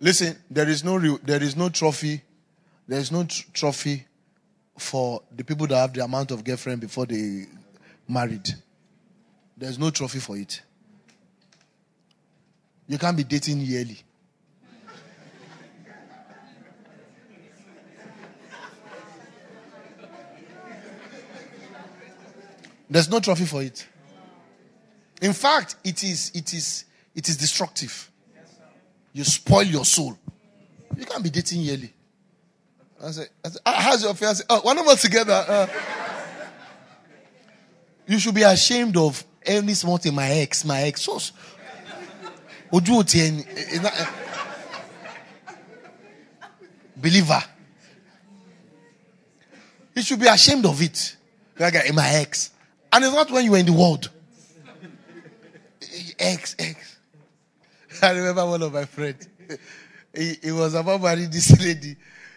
[0.00, 2.22] Listen, there is no re- there is no trophy.
[2.88, 4.06] There is no tr- trophy
[4.76, 7.46] for the people that have the amount of girlfriend before they
[8.08, 8.48] married.
[9.56, 10.60] There's no trophy for it.
[12.88, 13.98] You can't be dating yearly.
[22.90, 23.86] There's no trophy for it.
[25.22, 28.10] In fact, it is it is it is destructive.
[29.12, 30.18] You spoil your soul.
[30.96, 31.92] You can't be dating yearly.
[33.00, 33.26] I I
[33.64, 34.42] ah, how's your fiance?
[34.50, 35.44] Oh, one of us together.
[35.46, 35.66] Uh,
[38.08, 40.12] you should be ashamed of any small thing.
[40.12, 41.02] My ex, my ex.
[41.02, 41.20] So,
[46.96, 47.42] believer.
[49.94, 51.16] You should be ashamed of it.
[51.58, 52.50] Like my ex.
[52.92, 54.10] And it's not when you were in the world.
[56.22, 56.56] Ex.
[58.00, 59.28] I remember one of my friends.
[60.14, 61.96] He, he was about marrying this lady.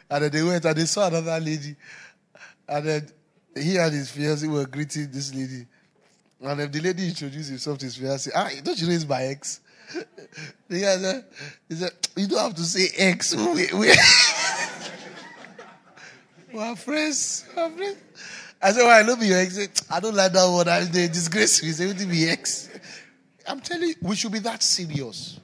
[0.09, 1.75] And then they went and they saw another lady.
[2.67, 3.09] And then
[3.55, 5.67] he and his fiancée were greeting this lady.
[6.41, 8.31] And then the lady introduced himself to his fiancée.
[8.35, 9.61] Ah, don't you know he's my ex?
[10.67, 11.25] the guy said,
[11.69, 13.35] he said, you don't have to say ex.
[13.35, 13.71] We, we,
[16.53, 17.45] we're friends.
[17.55, 17.97] We're friends.
[18.61, 19.59] I said, well, I love your ex.
[19.91, 20.67] I don't like that word.
[20.67, 21.59] I'm the disgrace.
[21.59, 22.69] He's able to be ex.
[23.47, 25.39] I'm telling you, we should be that serious.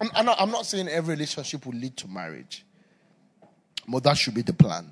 [0.00, 2.64] I'm, I'm, not, I'm not saying every relationship will lead to marriage,
[3.86, 4.90] but that should be the plan.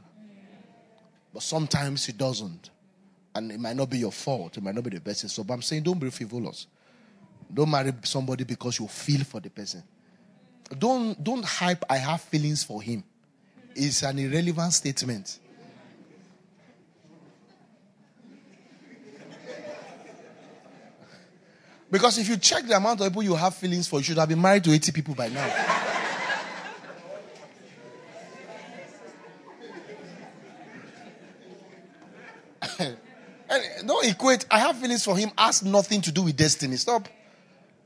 [1.33, 2.71] But sometimes it doesn't.
[3.35, 4.57] And it might not be your fault.
[4.57, 5.29] It might not be the best.
[5.31, 6.67] So, but I'm saying don't be frivolous.
[7.53, 9.83] Don't marry somebody because you feel for the person.
[10.77, 13.05] Don't, don't hype, I have feelings for him.
[13.75, 15.39] It's an irrelevant statement.
[21.91, 24.29] Because if you check the amount of people you have feelings for, you should have
[24.29, 25.47] been married to 80 people by now.
[32.79, 32.97] and
[33.87, 36.77] don't equate, I have feelings for him, has nothing to do with destiny.
[36.77, 37.09] Stop.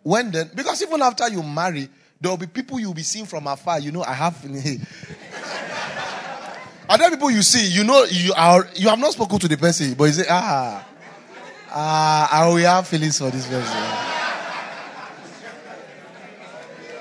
[0.02, 0.50] When then?
[0.54, 1.88] Because even after you marry,
[2.20, 3.78] there will be people you'll be seeing from afar.
[3.78, 4.44] You know, I have.
[6.88, 7.68] Are there people you see?
[7.68, 10.84] You know, you are you have not spoken to the person, but you say, ah,
[11.74, 13.76] Ah, uh, I have feelings for this person.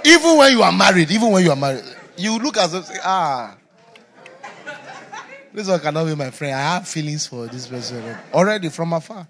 [0.06, 1.84] even when you are married, even when you are married,
[2.16, 3.58] you look as if, ah,
[5.54, 6.56] this one cannot be my friend.
[6.56, 9.28] I have feelings for this person already from afar.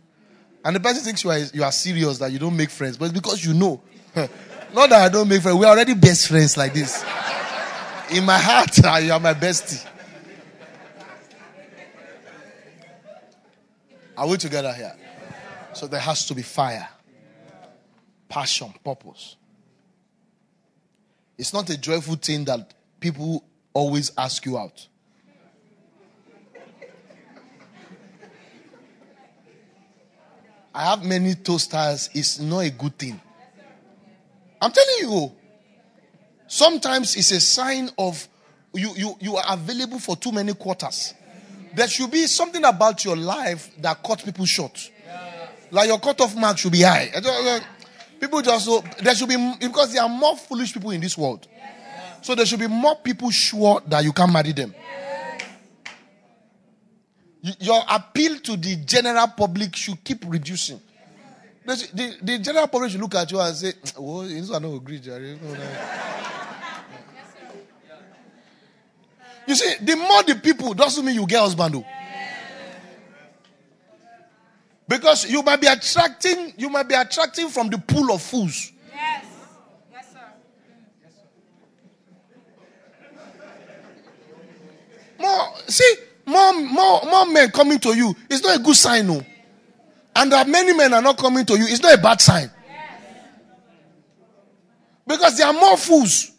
[0.63, 3.05] And the person thinks you are, you are serious, that you don't make friends, but
[3.05, 3.81] it's because you know.
[4.15, 5.57] Not that I don't make friends.
[5.57, 7.03] We're already best friends like this.
[8.11, 9.87] In my heart, you are my bestie.
[14.15, 14.95] Are we together here?
[15.73, 16.87] So there has to be fire,
[18.27, 19.35] passion, purpose.
[21.37, 23.43] It's not a joyful thing that people
[23.73, 24.87] always ask you out.
[30.73, 32.09] I have many toasters.
[32.13, 33.19] It's not a good thing.
[34.61, 35.31] I'm telling you.
[36.47, 38.27] Sometimes it's a sign of
[38.73, 41.13] you, you, you are available for too many quarters.
[41.73, 44.91] There should be something about your life that cuts people short.
[45.71, 47.09] Like your cutoff mark should be high.
[48.19, 51.47] People just so there should be because there are more foolish people in this world.
[52.21, 54.75] So there should be more people sure that you can't marry them.
[57.59, 60.79] Your appeal to the general public should keep reducing.
[61.65, 64.99] The, the, general public should look at you and say, "Oh, this one no agree,
[64.99, 65.39] Jerry."
[69.47, 71.75] You see, the more the people doesn't mean you get husband.
[71.75, 71.85] Though.
[75.01, 78.71] Because you might be attracting, you might be attracting from the pool of fools.
[78.93, 79.25] Yes.
[79.91, 80.19] Yes, sir.
[85.19, 85.95] More, see,
[86.27, 88.15] more, more, more men coming to you.
[88.29, 89.25] It's not a good sign, no.
[90.15, 91.65] And that many men are not coming to you.
[91.65, 92.51] It's not a bad sign.
[92.67, 93.01] Yes.
[95.07, 96.31] Because there are more fools.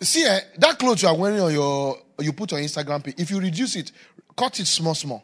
[0.00, 3.14] See, eh, that clothes you are wearing on your, you put on Instagram page.
[3.16, 3.92] If you reduce it,
[4.36, 5.22] cut it small, small.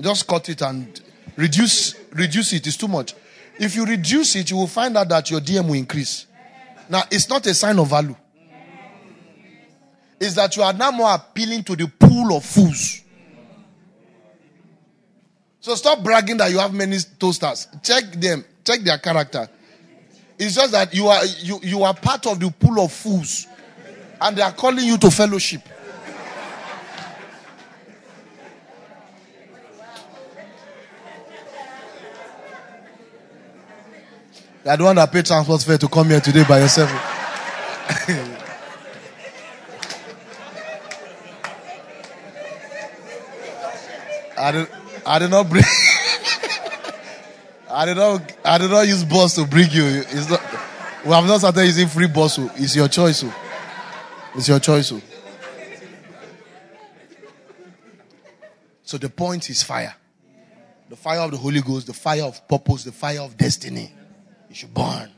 [0.00, 1.00] Just cut it and
[1.36, 2.66] reduce reduce it.
[2.66, 3.14] It's too much.
[3.58, 6.26] If you reduce it, you will find out that your DM will increase.
[6.88, 8.16] Now, it's not a sign of value.
[10.18, 13.02] It's that you are now more appealing to the pool of fools.
[15.60, 17.68] So stop bragging that you have many toasters.
[17.82, 18.44] Check them.
[18.64, 19.48] Check their character.
[20.38, 23.46] It's just that you are you, you are part of the pool of fools.
[24.20, 25.62] And they are calling you to fellowship.
[34.64, 36.88] You are the one that paid transport fare to come here today by yourself.
[44.38, 44.68] I did,
[45.04, 45.64] I did not bring.
[47.70, 48.36] I did not.
[48.44, 49.84] I did not use bus to bring you.
[49.84, 50.40] It's not.
[51.04, 52.36] We have not started using free bus.
[52.36, 53.18] So it's your choice.
[53.18, 53.32] So.
[54.36, 54.88] It's your choice.
[54.88, 55.00] So.
[58.84, 59.96] so the point is fire.
[60.88, 63.92] The fire of the Holy Ghost, the fire of purpose, the fire of destiny.
[64.52, 65.10] You should burn.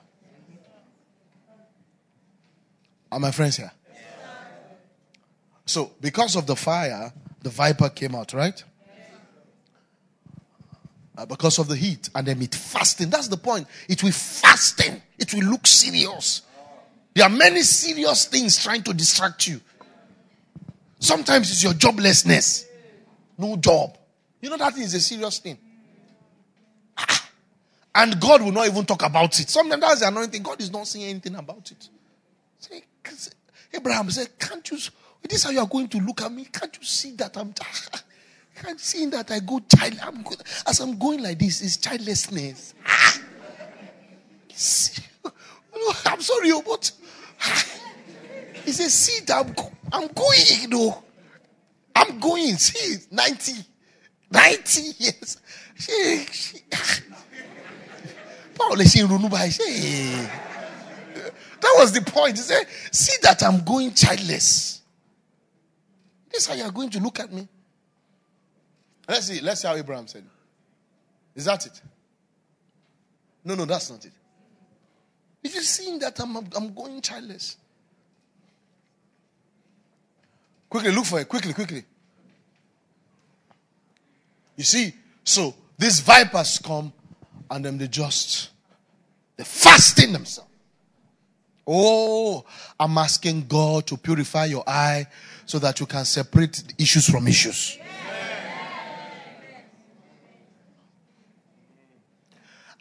[3.10, 3.72] Are my friends here?
[5.66, 7.12] So, because of the fire,
[7.42, 8.62] the viper came out, right?
[11.18, 13.10] Uh, because of the heat, and then it fasting.
[13.10, 13.66] That's the point.
[13.88, 15.02] It will fasting.
[15.18, 16.42] It will look serious.
[17.12, 19.60] There are many serious things trying to distract you.
[21.00, 22.66] Sometimes it's your joblessness,
[23.36, 23.98] no job.
[24.40, 25.58] You know that is a serious thing.
[27.94, 29.48] And God will not even talk about it.
[29.48, 30.42] Sometimes that's the anointing.
[30.42, 31.88] God is not saying anything about it.
[32.58, 32.82] Say,
[33.72, 34.78] Abraham said, Can't you?
[35.22, 36.46] This is how you are going to look at me.
[36.46, 37.54] Can't you see that I'm.
[38.56, 39.98] Can't see that I go child.
[40.02, 40.42] I'm good.
[40.66, 42.74] As I'm going like this, it's childlessness.
[46.06, 46.92] I'm sorry, oh, but
[48.64, 49.54] he says, See I'm,
[49.92, 51.02] I'm going, though.
[51.94, 52.56] I'm going.
[52.56, 53.52] See, 90.
[54.30, 55.38] 90 years.
[55.76, 56.58] She, she,
[58.54, 59.08] Paul is in
[61.60, 62.36] That was the point.
[62.36, 64.80] He said, See that I'm going childless.
[66.30, 67.46] This is how you are going to look at me.
[69.08, 69.40] Let's see.
[69.40, 70.24] Let's see how Abraham said.
[71.34, 71.80] Is that it?
[73.44, 74.12] No, no, that's not it.
[75.42, 77.56] If you seeing that I'm, I'm going childless.
[80.70, 81.28] Quickly, look for it.
[81.28, 81.84] Quickly, quickly.
[84.56, 86.92] You see, so these vipers come
[87.54, 88.50] and then they just
[89.36, 90.50] they fasting themselves.
[91.66, 92.44] Oh,
[92.78, 95.06] I'm asking God to purify your eye
[95.46, 97.78] so that you can separate issues from issues.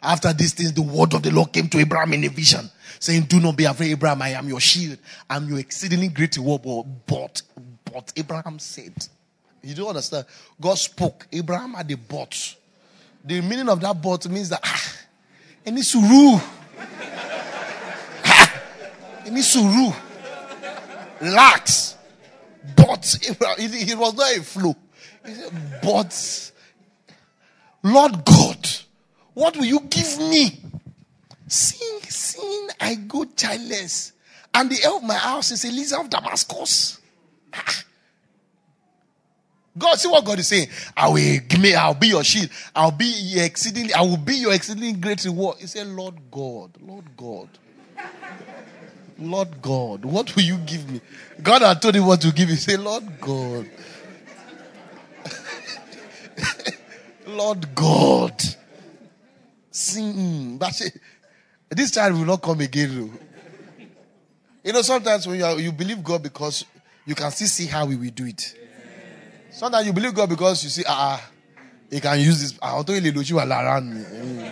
[0.02, 2.68] After these things, the word of the Lord came to Abraham in a vision,
[2.98, 4.98] saying, Do not be afraid, Abraham, I am your shield.
[5.30, 6.86] I'm your exceedingly great reward.
[7.06, 7.40] But,
[7.90, 8.92] but Abraham said,
[9.62, 10.26] You don't understand.
[10.60, 11.26] God spoke.
[11.32, 12.56] Abraham had a but.
[13.24, 14.96] The meaning of that but means that ah,
[15.64, 16.38] it needs any suru.
[18.26, 18.62] ah,
[19.24, 19.92] any suru.
[21.20, 21.96] Relax.
[22.76, 24.76] But it, was not a flow.
[25.82, 26.52] But
[27.82, 28.68] Lord God,
[29.32, 30.60] what will you give me?
[31.46, 34.12] Seeing, seeing I go childless,
[34.52, 36.98] and the heir of my house is Eliezer of Damascus.
[37.54, 37.84] Ah,
[39.76, 40.68] God, see what God is saying.
[40.96, 42.50] I will give me, I'll be your shield.
[42.74, 45.56] I'll be your exceedingly, I will be your exceedingly great reward.
[45.58, 47.48] He said, Lord God, Lord God.
[49.18, 51.00] Lord God, what will you give me?
[51.42, 52.48] God had told him what to give.
[52.48, 53.68] He said, Lord God.
[57.26, 58.42] Lord God.
[59.70, 60.58] Sing.
[60.58, 60.80] But
[61.70, 63.18] this child will not come again.
[64.64, 66.64] You know, sometimes when you, are, you believe God because
[67.04, 68.63] you can still see how he will do it.
[69.54, 71.24] Sometimes you believe God because you see, ah,
[71.88, 72.58] he can use this.
[72.60, 72.92] I want to
[73.38, 74.50] around me.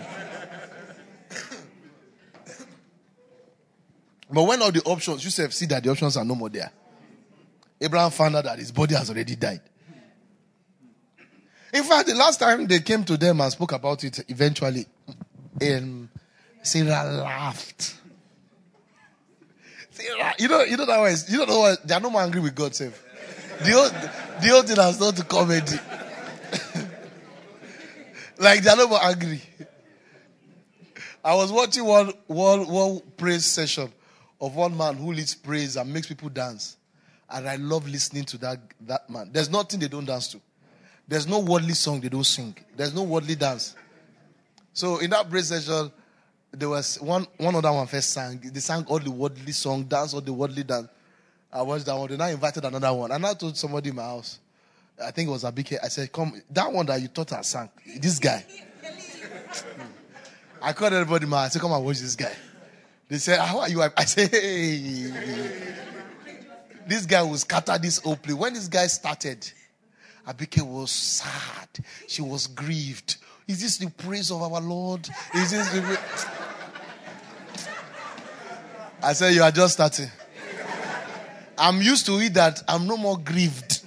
[4.31, 6.71] But when all the options, you see that the options are no more there.
[7.81, 9.61] Abraham found out that his body has already died.
[11.75, 14.87] In fact, the last time they came to them and spoke about it, eventually,
[15.61, 16.09] um,
[16.63, 17.97] Sarah laughed.
[19.91, 21.87] Sarah, you know, you know that was, you don't know what?
[21.87, 23.12] They are no more angry with God, Save.
[23.65, 23.93] The old,
[24.43, 25.77] the whole thing has not to comedy.
[28.39, 29.41] like they're not more angry.
[31.25, 33.93] I was watching one, one, one praise session
[34.41, 36.77] of one man who leads praise and makes people dance.
[37.31, 39.31] And I love listening to that, that man.
[39.33, 40.41] There's nothing they don't dance to.
[41.07, 42.57] There's no worldly song they don't sing.
[42.77, 43.77] There's no worldly dance.
[44.73, 45.93] So in that praise session,
[46.51, 48.41] there was one, one other one first sang.
[48.53, 50.89] They sang all the worldly song, dance all the worldly dance.
[51.53, 52.09] I watched that one.
[52.09, 53.11] Then I invited another one.
[53.11, 54.39] And I told somebody in my house,
[55.03, 55.79] I think it was Abike.
[55.83, 58.45] I said, Come, that one that you thought I sang, this guy.
[60.63, 62.33] I called everybody, in my house, I said, Come and watch this guy.
[63.09, 63.83] They said, How are you?
[63.83, 65.13] I said, Hey.
[66.87, 68.35] this guy will scatter this place.
[68.35, 69.51] When this guy started,
[70.27, 71.69] Abike was sad.
[72.07, 73.17] She was grieved.
[73.47, 75.07] Is this the praise of our Lord?
[75.35, 75.99] Is this the.
[79.03, 80.09] I said, You are just starting.
[81.59, 83.81] I'm used to it that I'm no more grieved.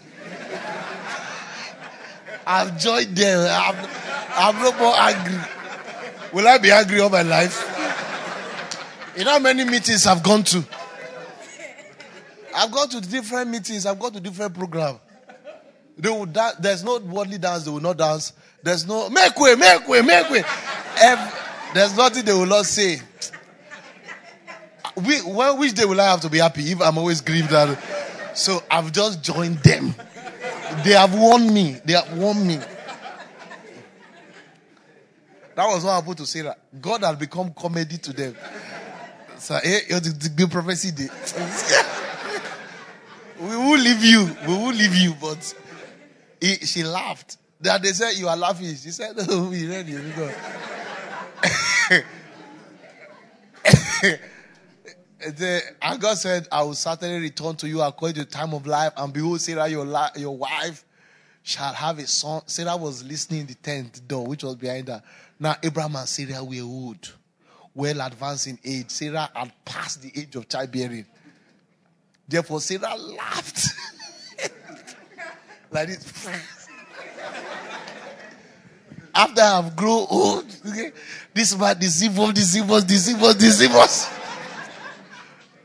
[2.48, 3.48] I've joined them.
[3.50, 3.76] I'm,
[4.36, 5.40] I'm no more angry.
[6.32, 7.72] Will I be angry all my life?
[9.18, 10.64] You know how many meetings I've gone to?
[12.56, 13.86] I've gone to different meetings.
[13.86, 15.00] I've gone to different programs.
[15.98, 17.64] They will da- there's no worldly dance.
[17.64, 18.34] They will not dance.
[18.62, 20.44] There's no make way, make way, make way.
[21.02, 21.40] Every,
[21.74, 23.00] there's nothing they will not say.
[24.96, 27.50] We, well, which day will I have to be happy if I'm always grieved?
[27.50, 27.78] That,
[28.34, 29.94] so I've just joined them.
[30.84, 31.78] They have won me.
[31.84, 32.60] They have won me.
[35.56, 36.56] That was what happened to Sarah.
[36.82, 38.36] God had become comedy to them.
[39.38, 41.08] So, hey, the big prophecy day.
[43.40, 44.36] we will leave you.
[44.48, 45.16] We will leave you.
[45.20, 45.54] But
[46.42, 47.38] he, she laughed.
[47.62, 48.68] That they said, You are laughing.
[48.68, 49.96] She said, No, we ready.
[55.26, 58.94] And God said, I will certainly return to you according to the time of life.
[58.96, 60.86] And behold, Sarah, your, la- your wife,
[61.42, 62.42] shall have a son.
[62.46, 65.02] Sarah was listening in the tent door, which was behind her.
[65.40, 67.14] Now, Abraham and Sarah were old,
[67.74, 68.90] well advanced in age.
[68.90, 71.06] Sarah had passed the age of childbearing.
[72.28, 73.68] Therefore, Sarah laughed.
[75.72, 76.28] like this.
[79.14, 80.92] After I have grown old, okay,
[81.34, 84.25] this man deceive us, deceive us, deceive us, deceive us.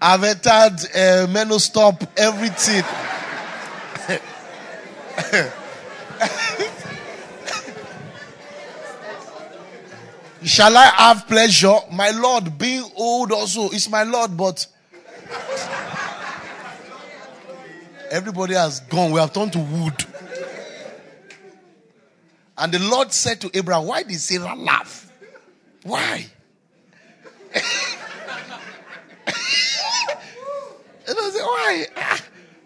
[0.02, 2.82] I've entered uh, menu stop, everything.
[10.42, 11.76] Shall I have pleasure?
[11.92, 14.66] My Lord, being old also is my Lord, but
[18.10, 19.12] everybody has gone.
[19.12, 20.02] We have turned to wood.
[22.56, 25.12] And the Lord said to Abraham, Why did Sarah laugh?
[25.82, 26.24] Why?
[31.10, 31.86] and I said, Why?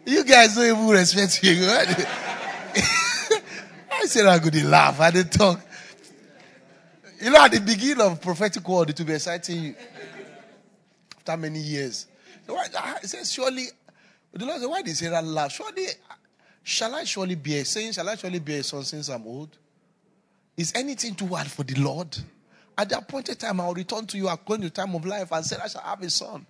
[0.07, 1.65] You guys don't even respect me.
[3.93, 5.01] I said, going to laugh.
[5.01, 5.61] I didn't talk.
[7.23, 9.75] You know, at the beginning of prophetic word, it will be exciting you.
[11.17, 12.07] After many years.
[12.47, 13.69] So ah, it says, surely,
[14.33, 15.53] the Lord said, why did Sarah laugh?
[15.53, 15.87] Surely,
[16.63, 17.95] shall I surely be a saint?
[17.95, 19.57] shall I surely be a son since I'm old?
[20.55, 22.15] Is anything too hard for the Lord?
[22.77, 25.33] At the appointed time, I will return to you according to the time of life,
[25.33, 26.45] and Sarah shall have a son.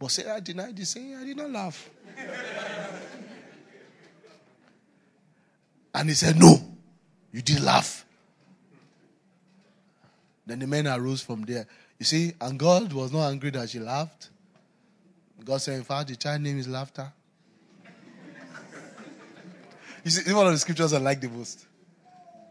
[0.00, 1.90] But Sarah denied the saying, I did not laugh.
[5.94, 6.56] and he said, No,
[7.30, 8.06] you did laugh.
[10.46, 11.66] Then the men arose from there.
[11.98, 14.30] You see, and God was not angry that she laughed.
[15.44, 17.12] God said, In fact, the child name is laughter.
[20.04, 21.66] you see, one of the scriptures I like the most.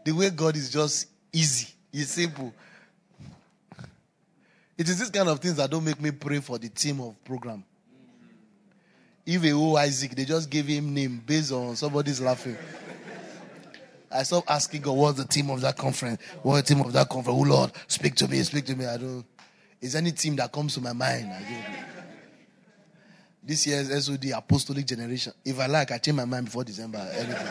[0.04, 2.54] The way God is just easy, He's simple.
[4.80, 7.22] It is this kind of things that don't make me pray for the team of
[7.22, 7.62] program.
[9.26, 12.56] If a O Isaac, they just gave him name based on somebody's laughing.
[14.10, 16.22] I stopped asking God, what's the team of that conference?
[16.42, 17.38] What's the team of that conference?
[17.38, 18.86] Oh Lord, speak to me, speak to me.
[18.86, 19.26] I don't.
[19.82, 21.30] Is any team that comes to my mind?
[23.42, 25.34] This year's SOD apostolic generation.
[25.44, 27.06] If I like, I change my mind before December.
[27.12, 27.48] Anything.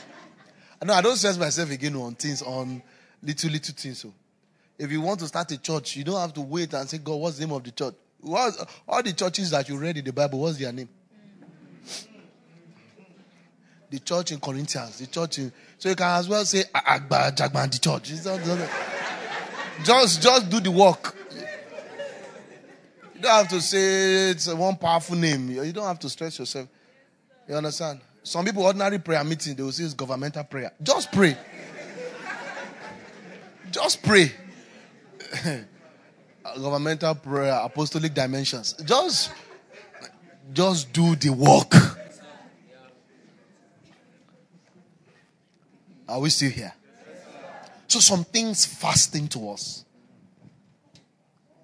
[0.84, 2.82] no, I don't stress myself again on things, on
[3.22, 4.00] little, little things.
[4.00, 4.12] So,
[4.78, 7.16] if you want to start a church, you don't have to wait and say, God,
[7.16, 7.94] what's the name of the church?
[8.24, 10.88] All the churches that you read in the Bible, what's their name?
[13.92, 15.52] the church in Corinthians, the church in.
[15.76, 18.08] So you can as well say Agba Jagban the church.
[19.84, 21.14] Just, just do the work.
[23.14, 25.50] You don't have to say it's one powerful name.
[25.50, 26.68] You don't have to stress yourself.
[27.46, 28.00] You understand?
[28.22, 30.72] Some people ordinary prayer meeting they will say it's governmental prayer.
[30.82, 31.36] Just pray.
[33.70, 34.32] Just pray.
[36.56, 38.74] governmental prayer, apostolic dimensions.
[38.84, 39.30] Just,
[40.52, 41.74] just do the work.
[46.08, 46.72] Are we still here?
[47.88, 49.84] So some things fasting to us.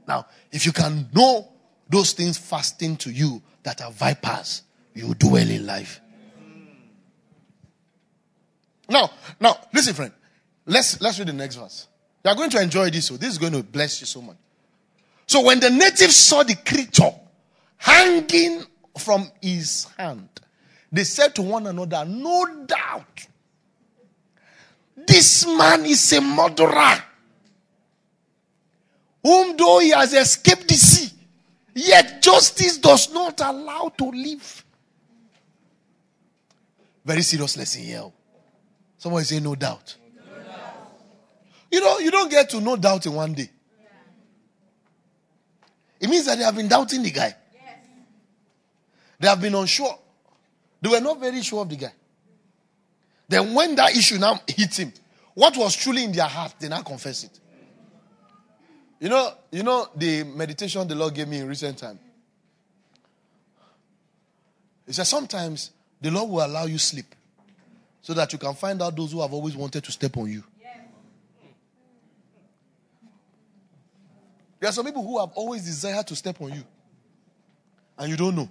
[0.07, 1.49] Now, if you can know
[1.89, 4.63] those things fasting to you that are vipers,
[4.95, 6.01] you do well in life.
[8.89, 10.13] Now, now, listen, friend.
[10.65, 11.87] Let's let's read the next verse.
[12.29, 14.37] You are going to enjoy this, so this is going to bless you so much.
[15.27, 17.11] So when the natives saw the creature
[17.79, 18.65] hanging
[18.99, 20.29] from his hand,
[20.93, 23.27] they said to one another, No doubt
[25.07, 27.03] this man is a murderer,
[29.23, 31.11] whom though he has escaped the sea,
[31.75, 34.67] yet justice does not allow to live.
[37.07, 38.01] Very serious lesson here.
[38.03, 38.13] Oh.
[38.99, 39.97] Someone say no doubt.
[39.99, 40.08] no doubt.
[41.71, 43.51] You know, you don't get to no doubt in one day.
[46.01, 47.35] It means that they have been doubting the guy.
[47.55, 47.77] Yes.
[49.19, 49.99] They have been unsure.
[50.81, 51.93] They were not very sure of the guy.
[53.29, 54.93] Then when that issue now hit him,
[55.35, 57.39] what was truly in their heart, they now confess it.
[59.01, 61.99] You know, you know the meditation the Lord gave me in recent time.
[64.87, 67.15] He said sometimes the Lord will allow you sleep
[68.01, 70.43] so that you can find out those who have always wanted to step on you.
[74.61, 76.65] There are some people who have always desired to step on you,
[77.97, 78.51] and you don't know.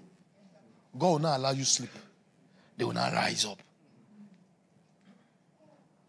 [0.98, 1.92] God will not allow you sleep.
[2.78, 3.62] They will not rise up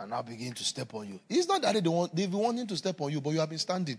[0.01, 1.21] and now begin to step on you.
[1.29, 3.49] It's not that they want, they've been wanting to step on you, but you have
[3.49, 3.99] been standing.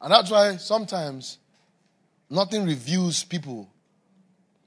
[0.00, 1.38] And that's why sometimes
[2.28, 3.68] nothing reveals people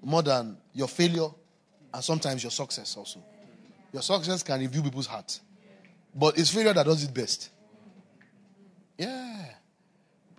[0.01, 1.27] more than your failure
[1.93, 3.23] and sometimes your success also.
[3.93, 5.41] Your success can reveal people's hearts.
[6.19, 7.49] But it's failure that does it best.
[8.97, 9.45] Yeah.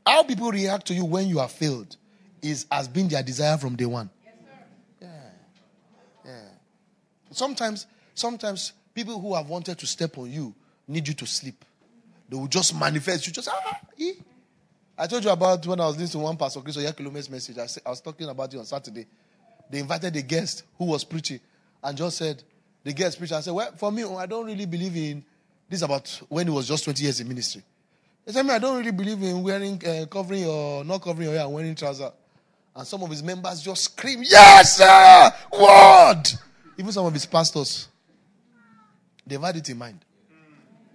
[0.07, 1.97] How people react to you when you are failed
[2.43, 4.11] is has been their desire from day one.
[5.01, 5.09] yeah.
[6.25, 6.41] Yeah.
[7.31, 10.55] Sometimes, sometimes people who have wanted to step on you
[10.87, 11.65] need you to sleep.
[12.29, 13.27] They will just manifest.
[13.27, 14.13] You just ah, eh.
[14.99, 17.57] I told you about when I was listening to one Pastor Chris Oyakhilome's message.
[17.57, 19.07] I, I was talking about you on Saturday.
[19.71, 21.41] They invited a guest who was preaching
[21.83, 22.43] and just said,
[22.85, 25.25] the guest preacher, I said, well, for me, I don't really believe in
[25.71, 27.63] this about when he was just 20 years in ministry.
[28.27, 31.47] He said, I don't really believe in wearing, uh, covering or not covering your hair
[31.47, 32.11] and wearing trousers.
[32.75, 35.31] And some of his members just scream, Yes, sir!
[35.53, 36.25] Word!
[36.77, 37.89] Even some of his pastors,
[39.27, 40.05] they've had it in mind.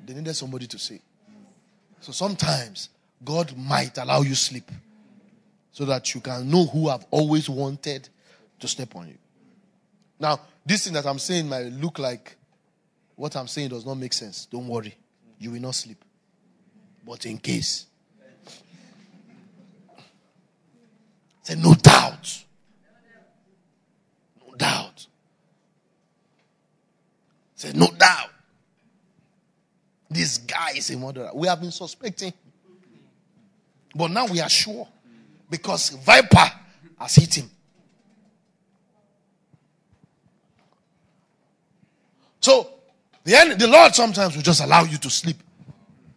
[0.05, 1.01] They needed somebody to say.
[2.01, 2.89] So sometimes
[3.23, 4.69] God might allow you sleep
[5.71, 8.07] so that you can know who have always wanted
[8.59, 9.17] to step on you.
[10.19, 12.37] Now, this thing that I'm saying might look like
[13.15, 14.45] what I'm saying does not make sense.
[14.45, 14.95] Don't worry.
[15.39, 16.03] You will not sleep.
[17.05, 17.85] But in case,
[21.43, 22.43] say, no doubt.
[24.45, 25.07] No doubt.
[27.55, 28.29] Say, no doubt.
[30.09, 31.31] This guy is a murderer.
[31.33, 32.33] We have been suspecting.
[33.93, 34.87] But now we are sure.
[35.49, 36.51] Because viper
[36.99, 37.49] has hit him.
[42.41, 42.74] So
[43.25, 45.37] the, end, the Lord sometimes will just allow you to sleep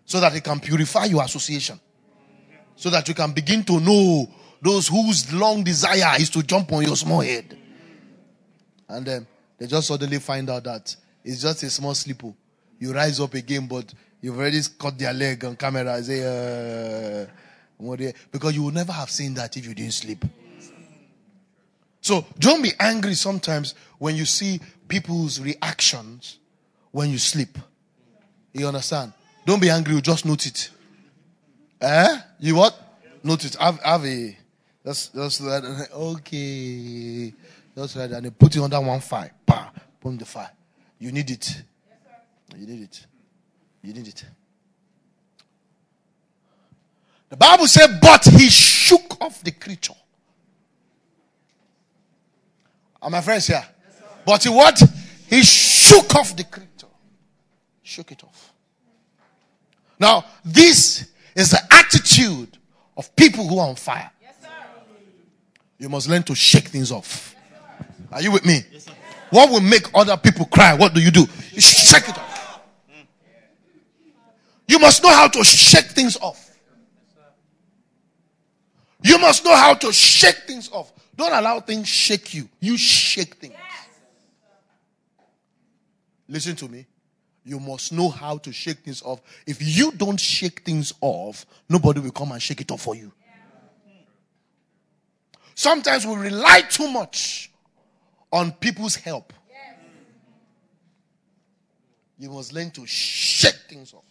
[0.04, 1.80] so that He can purify your association.
[2.76, 4.28] So that you can begin to know
[4.62, 7.56] those whose long desire is to jump on your small head.
[8.88, 9.26] And then
[9.58, 10.94] they just suddenly find out that
[11.24, 12.22] it's just a small slip.
[12.78, 16.02] You rise up again, but you've already cut their leg on camera.
[16.02, 17.26] Say, uh,
[18.30, 20.24] because you would never have seen that if you didn't sleep.
[22.00, 26.38] So don't be angry sometimes when you see people's reactions
[26.90, 27.58] when you sleep.
[28.52, 29.12] You understand?
[29.44, 30.70] Don't be angry, you just note it.
[31.80, 32.18] Eh?
[32.40, 32.76] You what?
[33.22, 33.54] Note it.
[33.56, 34.36] Have, have a
[34.84, 37.32] just just okay.
[37.76, 39.30] Just right and they put it under one file.
[39.46, 39.70] Bah,
[40.00, 40.50] put the file.
[40.98, 41.62] You need it.
[42.56, 43.06] You need it.
[43.82, 44.24] You need it.
[47.28, 49.92] The Bible said, but he shook off the creature.
[53.00, 53.62] Are my friends here?
[53.62, 54.82] Yes, but he what?
[55.28, 56.67] He shook off the creature.
[57.88, 58.52] Shook it off.
[59.98, 62.58] Now, this is the attitude
[62.98, 64.10] of people who are on fire.
[64.20, 64.34] Yes,
[65.78, 67.34] you must learn to shake things off.
[67.50, 68.60] Yes, are you with me?
[68.70, 68.88] Yes,
[69.30, 70.74] what will make other people cry?
[70.74, 71.26] What do you do?
[71.50, 72.60] You shake it off.
[74.66, 76.58] You must know how to shake things off.
[79.02, 80.92] You must know how to shake things off.
[81.16, 82.50] Don't allow things shake you.
[82.60, 83.54] You shake things.
[86.28, 86.84] Listen to me.
[87.48, 89.22] You must know how to shake things off.
[89.46, 93.10] If you don't shake things off, nobody will come and shake it off for you.
[95.54, 97.50] Sometimes we rely too much
[98.30, 99.32] on people's help.
[102.18, 104.04] You must learn to shake things off.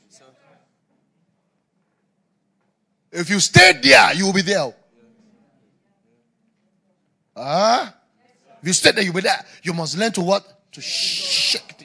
[3.12, 4.74] If you stay there, you will be there.
[7.36, 7.94] Ah?
[8.62, 9.46] If you stay there, you'll be there.
[9.62, 10.72] You must learn to what?
[10.72, 11.77] To shake.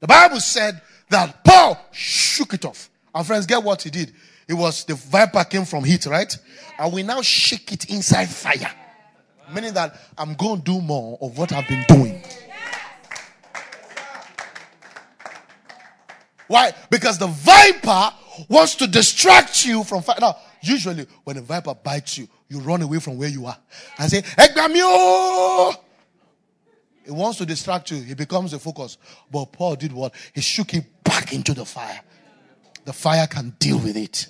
[0.00, 0.80] The Bible said
[1.10, 2.90] that Paul shook it off.
[3.14, 4.12] Our friends, get what he did.
[4.46, 6.36] It was the viper came from heat, right?
[6.78, 8.72] And we now shake it inside fire.
[9.52, 12.22] Meaning that I'm going to do more of what I've been doing.
[16.46, 16.72] Why?
[16.90, 18.14] Because the viper
[18.48, 20.16] wants to distract you from fire.
[20.20, 23.58] Now, usually when a viper bites you, you run away from where you are
[23.98, 25.74] and say, Egramio!
[27.08, 28.02] It wants to distract you.
[28.02, 28.98] He becomes the focus.
[29.32, 30.14] But Paul did what?
[30.34, 32.02] He shook it back into the fire.
[32.84, 34.26] The fire can deal with it.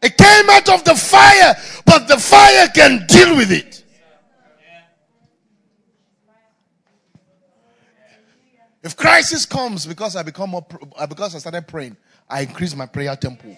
[0.00, 3.84] It came out of the fire, but the fire can deal with it.
[8.84, 10.64] If crisis comes because I become more,
[10.96, 11.96] uh, because I started praying,
[12.28, 13.56] I increase my prayer tempo.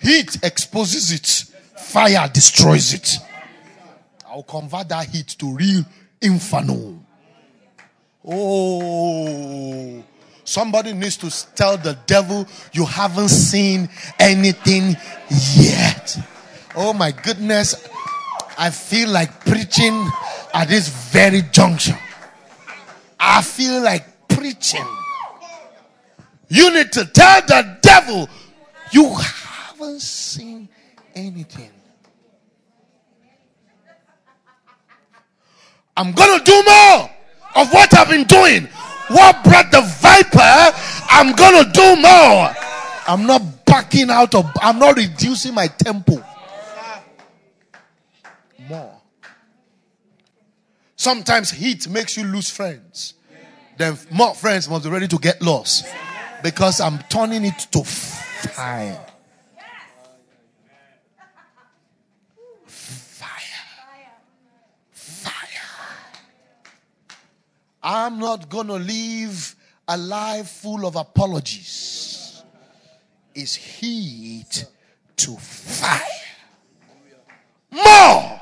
[0.00, 3.18] Heat exposes it, fire destroys it.
[4.30, 5.84] I'll convert that heat to real
[6.20, 7.00] inferno.
[8.26, 10.04] Oh,
[10.44, 14.96] somebody needs to tell the devil you haven't seen anything
[15.56, 16.18] yet.
[16.76, 17.88] Oh my goodness,
[18.58, 20.06] I feel like preaching
[20.52, 21.96] at this very junction.
[23.18, 24.86] I feel like preaching.
[26.48, 28.28] You need to tell the devil
[28.92, 30.68] you haven't seen
[31.14, 31.70] anything.
[35.98, 37.10] I'm going to do more
[37.56, 38.68] of what I've been doing.
[39.08, 40.78] What brought the viper?
[41.10, 42.54] I'm going to do more.
[43.08, 46.24] I'm not backing out of, I'm not reducing my tempo.
[48.68, 49.00] More.
[50.94, 53.14] Sometimes heat makes you lose friends.
[53.76, 55.84] Then more friends must be ready to get lost.
[56.44, 59.04] Because I'm turning it to fire.
[62.66, 63.40] Fire.
[64.92, 65.48] Fire.
[67.82, 69.54] I'm not going to live
[69.86, 72.42] a life full of apologies.
[73.34, 74.66] Is heat
[75.16, 76.00] to fire.
[77.70, 78.40] More.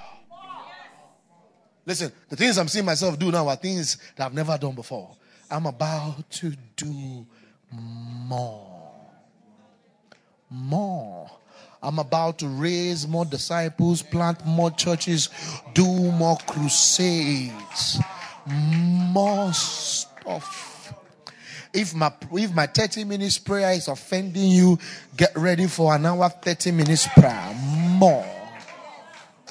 [1.84, 5.14] Listen, the things I'm seeing myself do now are things that I've never done before.
[5.50, 7.26] I'm about to do
[7.70, 8.90] more.
[10.50, 11.30] More.
[11.82, 15.28] I'm about to raise more disciples, plant more churches,
[15.74, 18.00] do more crusades,
[18.46, 20.94] more stuff.
[21.72, 24.78] If my if my 30 minutes prayer is offending you,
[25.16, 27.54] get ready for an hour 30 minutes prayer.
[27.98, 28.24] More.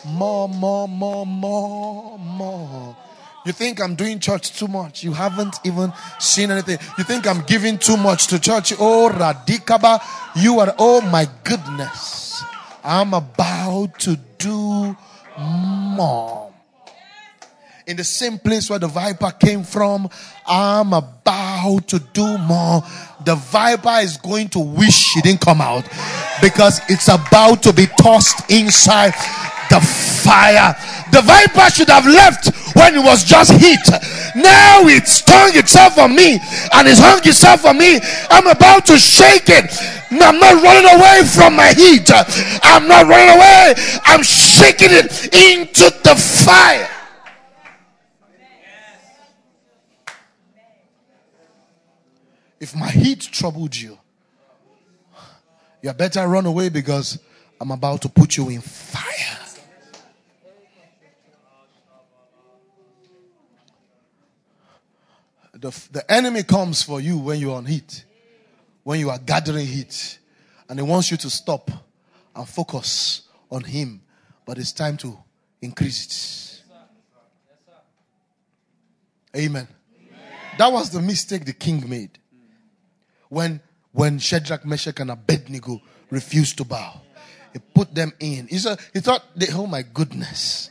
[0.07, 2.97] More, more, more, more, more.
[3.45, 5.03] You think I'm doing church too much.
[5.03, 6.79] You haven't even seen anything.
[6.97, 8.73] You think I'm giving too much to church.
[8.79, 10.01] Oh, Radikaba.
[10.35, 12.43] You are, oh my goodness.
[12.83, 14.97] I'm about to do
[15.39, 16.44] more.
[17.87, 20.09] In the same place where the viper came from,
[20.47, 22.81] I'm about to do more.
[23.23, 25.87] The viper is going to wish it didn't come out
[26.41, 29.13] because it's about to be tossed inside
[29.69, 29.79] the
[30.25, 30.73] fire.
[31.11, 33.85] The viper should have left when it was just heat.
[34.35, 36.39] Now it's stung itself on me
[36.73, 37.99] and it's hung itself on me.
[38.31, 39.69] I'm about to shake it.
[40.09, 42.09] I'm not running away from my heat.
[42.63, 43.75] I'm not running away.
[44.05, 46.89] I'm shaking it into the fire.
[52.59, 53.97] If my heat troubled you,
[55.81, 57.19] you better run away because
[57.59, 59.39] I'm about to put you in fire.
[65.53, 68.03] The, the enemy comes for you when you're on heat,
[68.83, 70.19] when you are gathering heat,
[70.69, 71.71] and he wants you to stop
[72.35, 74.01] and focus on him.
[74.45, 75.17] But it's time to
[75.61, 76.75] increase it.
[79.35, 79.67] Amen.
[79.67, 79.67] Amen.
[80.57, 82.19] That was the mistake the king made.
[83.29, 83.61] When
[83.91, 87.01] when Shadrach, Meshach, and Abednego refused to bow.
[87.53, 88.47] He put them in.
[88.47, 88.57] He,
[88.93, 90.69] he thought, they, oh my goodness.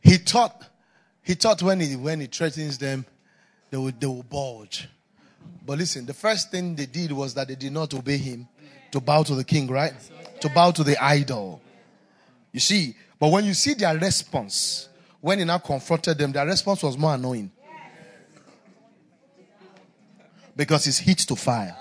[0.00, 0.68] He thought,
[1.22, 3.04] he thought when he when he threatens them,
[3.70, 4.88] they will they will bulge.
[5.64, 8.48] But listen, the first thing they did was that they did not obey him
[8.92, 9.92] to bow to the king, right?
[10.40, 11.60] To bow to the idol.
[12.52, 14.88] You see, but when you see their response,
[15.20, 17.50] when he now confronted them, their response was more annoying.
[20.54, 21.76] Because it's heat to fire.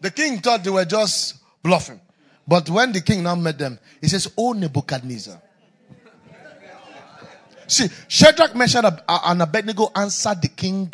[0.00, 2.00] The king thought they were just bluffing.
[2.46, 5.42] But when the king now met them, he says, Oh Nebuchadnezzar,
[7.68, 10.90] See, Shadrach, Meshach, and Abednego answered the king,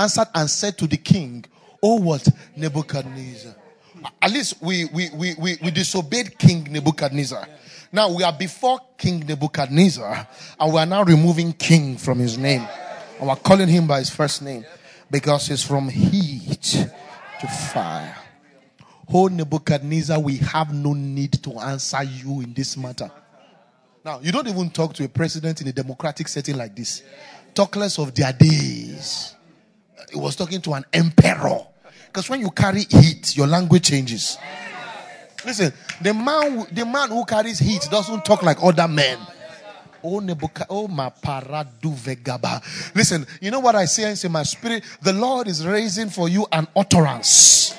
[0.00, 1.44] answered and said to the king,
[1.82, 2.28] Oh, what?
[2.56, 3.54] Nebuchadnezzar.
[4.20, 7.46] At least we, we, we, we, we disobeyed King Nebuchadnezzar.
[7.92, 10.28] Now we are before King Nebuchadnezzar
[10.58, 12.66] and we are now removing king from his name.
[13.18, 14.64] And we're calling him by his first name
[15.10, 16.86] because he's from heat
[17.40, 18.16] to fire.
[19.12, 23.10] Oh, Nebuchadnezzar, we have no need to answer you in this matter.
[24.04, 27.02] Now, you don't even talk to a president in a democratic setting like this.
[27.54, 29.34] Talk less of their days.
[30.10, 31.66] He was talking to an emperor.
[32.06, 34.36] Because when you carry heat, your language changes.
[35.44, 39.18] Listen, the man, the man who carries heat doesn't talk like other men.
[40.02, 42.62] Oh, Nebuchadnezzar, oh, my paradu vegaba.
[42.94, 44.10] Listen, you know what I say?
[44.10, 44.82] I say, my spirit?
[45.02, 47.74] The Lord is raising for you an utterance.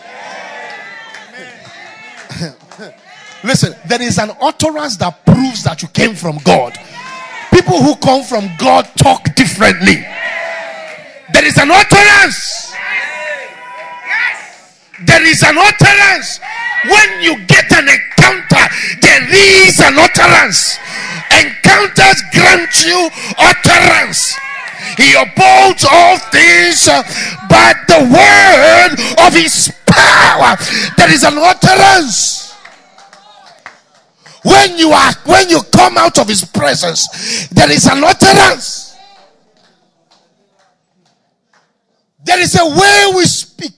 [3.44, 6.78] Listen, there is an utterance that proves that you came from God.
[7.52, 10.06] People who come from God talk differently.
[11.42, 12.72] There is an utterance.
[15.08, 16.40] There is an utterance.
[16.86, 18.70] When you get an encounter,
[19.02, 19.26] there
[19.66, 20.78] is an utterance.
[21.34, 24.38] Encounters grant you utterance.
[24.98, 26.86] He upholds all things
[27.50, 30.56] by the word of his power.
[30.98, 32.54] There is an utterance.
[34.44, 38.91] When you are, when you come out of his presence, there is an utterance.
[42.24, 43.72] There is a way we speak.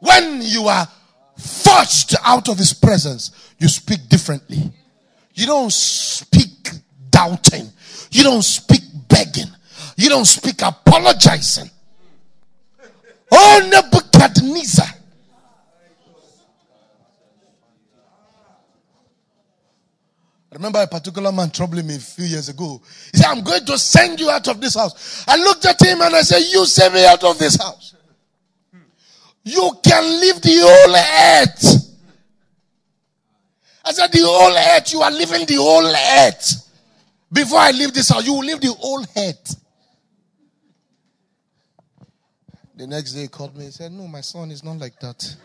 [0.00, 0.88] When you are
[1.36, 4.70] forced out of his presence, you speak differently.
[5.34, 6.70] You don't speak
[7.10, 7.70] doubting.
[8.10, 9.50] You don't speak begging.
[9.96, 11.70] You don't speak apologizing.
[13.30, 14.86] Oh, Nebuchadnezzar.
[20.52, 22.80] I remember a particular man troubling me a few years ago.
[23.12, 25.24] He said, I'm going to send you out of this house.
[25.28, 27.94] I looked at him and I said, You send me out of this house.
[29.44, 31.96] You can leave the whole earth.
[33.84, 34.92] I said, The whole earth.
[34.92, 36.68] You are leaving the whole earth.
[37.32, 39.56] Before I leave this house, you will leave the whole earth.
[42.74, 43.66] The next day he called me.
[43.66, 45.36] He said, No, my son is not like that.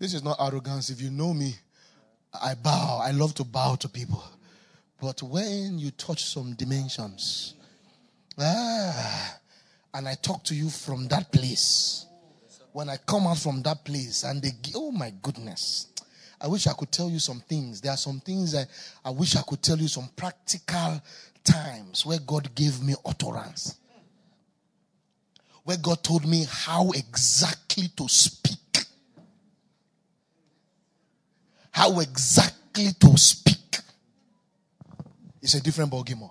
[0.00, 0.90] This is not arrogance.
[0.90, 1.54] If you know me,
[2.42, 3.00] I bow.
[3.02, 4.22] I love to bow to people.
[5.00, 7.54] But when you touch some dimensions,
[8.38, 9.38] ah,
[9.94, 12.06] and I talk to you from that place,
[12.72, 15.88] when I come out from that place and they, oh my goodness,
[16.40, 17.80] I wish I could tell you some things.
[17.80, 18.68] There are some things that
[19.04, 21.00] I wish I could tell you some practical
[21.42, 23.78] times where God gave me utterance.
[25.64, 28.58] Where God told me how exactly to speak
[31.76, 33.80] how exactly to speak.
[35.42, 36.30] It's a different ballgame.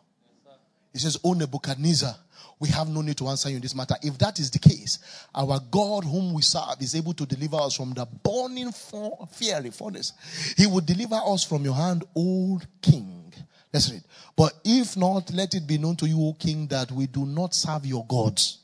[0.92, 2.16] He says, Oh Nebuchadnezzar,
[2.60, 3.94] we have no need to answer you in this matter.
[4.02, 4.98] If that is the case,
[5.36, 10.14] our God, whom we serve, is able to deliver us from the burning fiery furnace.
[10.58, 13.32] He will deliver us from your hand, old king.
[13.72, 14.02] Let's read.
[14.36, 17.54] But if not, let it be known to you, O king, that we do not
[17.54, 18.64] serve your gods,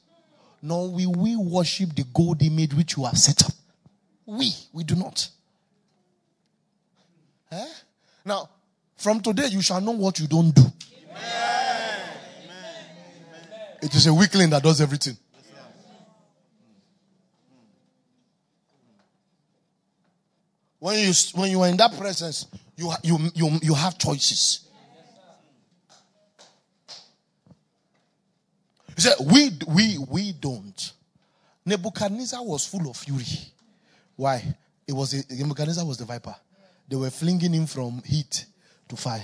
[0.64, 3.54] nor will we worship the gold image which you have set up.
[4.26, 5.30] We, we do not.
[7.52, 7.66] Eh?
[8.26, 8.50] Now,
[8.98, 10.62] from today, you shall know what you don't do.
[10.62, 12.00] Amen.
[13.82, 15.18] It is a weakling that does everything.
[20.80, 24.62] When you when you are in that presence, you you you you have choices.
[28.96, 30.94] He said, "We we we don't."
[31.64, 33.26] Nebuchadnezzar was full of fury.
[34.16, 34.44] Why?
[34.88, 36.36] It was a, Nebuchadnezzar was the viper.
[36.92, 38.46] They were flinging him from heat
[38.90, 39.24] to fire.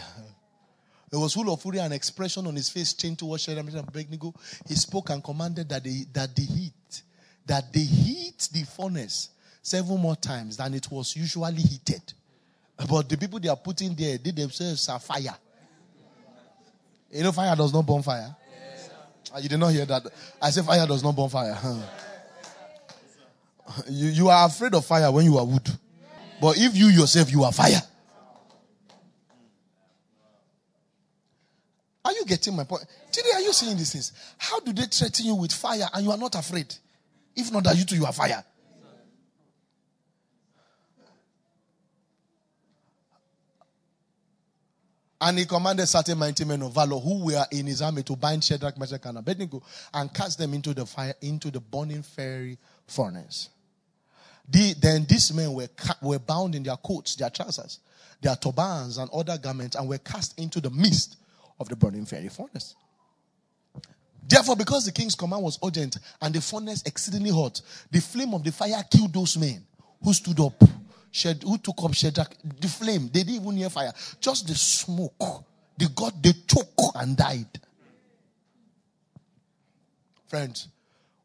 [1.11, 4.33] It was full of fury and expression on his face changed towards Shadrach and Abednego.
[4.65, 7.01] He spoke and commanded that the, that the heat,
[7.45, 9.31] that they heat the furnace
[9.61, 12.13] seven more times than it was usually heated.
[12.89, 15.35] But the people they are putting there, they themselves are fire.
[17.11, 18.33] You know, fire does not burn fire.
[18.49, 18.89] Yes.
[19.33, 20.03] Ah, you did not hear that.
[20.41, 21.57] I said fire does not burn fire.
[23.89, 25.77] You, you are afraid of fire when you are wood.
[26.39, 27.81] But if you yourself, you are fire.
[32.05, 32.85] Are you getting my point?
[33.11, 34.13] Today, are you seeing these things?
[34.37, 36.73] How do they threaten you with fire and you are not afraid?
[37.35, 38.43] If not that you too, you are fire.
[45.19, 48.43] And he commanded certain mighty men of valor who were in his army to bind
[48.43, 53.49] Shadrach, Meshach, and Abednego and cast them into the fire, into the burning fiery furnace.
[54.47, 55.67] The, then these men were,
[56.01, 57.79] were bound in their coats, their trousers,
[58.21, 61.17] their turbans, and other garments, and were cast into the midst
[61.59, 62.75] of the burning fiery furnace.
[64.27, 67.61] Therefore, because the king's command was urgent and the furnace exceedingly hot,
[67.91, 69.65] the flame of the fire killed those men
[70.03, 70.61] who stood up,
[71.11, 72.35] shed, who took up Shadrach.
[72.59, 75.45] The flame, they didn't even hear fire, just the smoke.
[75.77, 77.59] They got, they choke and died.
[80.27, 80.67] Friends,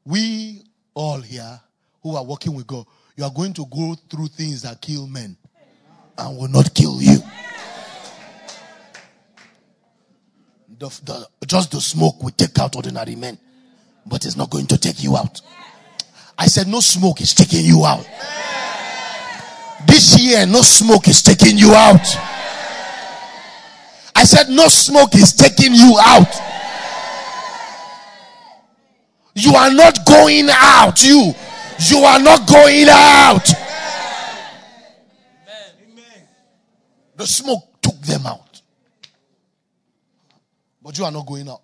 [0.05, 0.63] we
[0.95, 1.61] all here
[2.03, 2.87] who are working with God,
[3.17, 5.37] you are going to go through things that kill men
[6.19, 7.19] and will not kill you.
[10.79, 13.39] The, the, just the smoke will take out ordinary men,
[14.07, 15.41] but it's not going to take you out.
[16.39, 18.09] I said, no smoke is taking you out.
[19.87, 22.07] This year, no smoke is taking you out.
[24.17, 26.33] I said, no smoke is taking you out.
[29.35, 31.03] You are not going out.
[31.03, 31.33] You,
[31.91, 33.47] you are not going out.
[37.17, 38.61] The smoke took them out.
[40.83, 41.61] But you are not going out.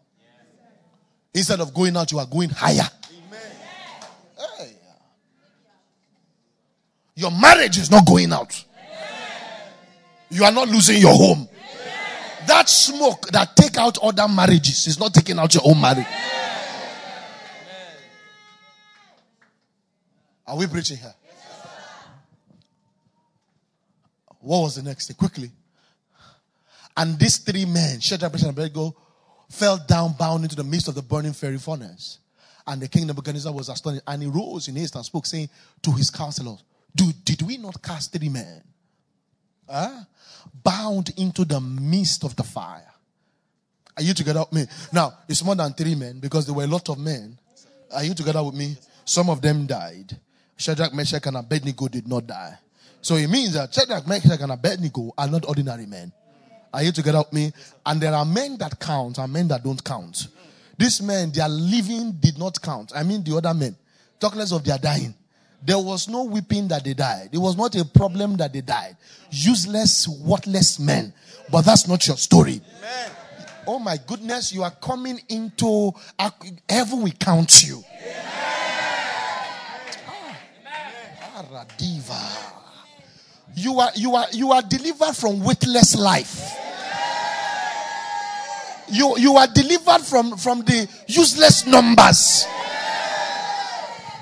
[1.34, 2.88] Instead of going out, you are going higher.
[7.14, 8.64] Your marriage is not going out.
[10.30, 11.48] You are not losing your home.
[12.46, 16.06] That smoke that take out other marriages is not taking out your own marriage.
[20.48, 21.14] Are we preaching here?
[21.24, 21.34] Yes,
[24.40, 25.16] What was the next thing?
[25.16, 25.50] Quickly.
[26.96, 28.96] And these three men, Shadrach, Meshach, and Abednego,
[29.50, 32.18] fell down bound into the midst of the burning fiery furnace.
[32.66, 34.04] And the king of Nebuchadnezzar was astonished.
[34.06, 35.50] And he rose in haste and spoke, saying
[35.82, 36.62] to his counselors,
[36.96, 38.62] Dude, did we not cast three men?
[39.68, 40.00] Huh?
[40.64, 42.90] Bound into the midst of the fire.
[43.98, 44.66] Are you together with me?
[44.94, 47.38] Now, it's more than three men because there were a lot of men.
[47.92, 48.78] Are you together with me?
[49.04, 50.18] Some of them died.
[50.58, 52.58] Shadrach, Meshach, and Abednego did not die.
[53.00, 56.12] So it means that Shadrach, Meshach, and Abednego are not ordinary men.
[56.74, 57.52] Are you together with me?
[57.86, 60.28] And there are men that count and men that don't count.
[60.76, 62.92] These men, their living did not count.
[62.94, 63.76] I mean, the other men,
[64.20, 65.14] talk less of their dying.
[65.64, 67.30] There was no weeping that they died.
[67.32, 68.96] It was not a problem that they died.
[69.30, 71.12] Useless, worthless men.
[71.50, 72.60] But that's not your story.
[72.78, 73.10] Amen.
[73.66, 76.30] Oh my goodness, you are coming into uh,
[76.68, 77.02] heaven.
[77.02, 77.78] We count you.
[77.78, 78.37] Radiva.
[83.58, 86.54] You are, you are, you are delivered from weightless life.
[88.88, 92.46] You, you are delivered from, from the useless numbers.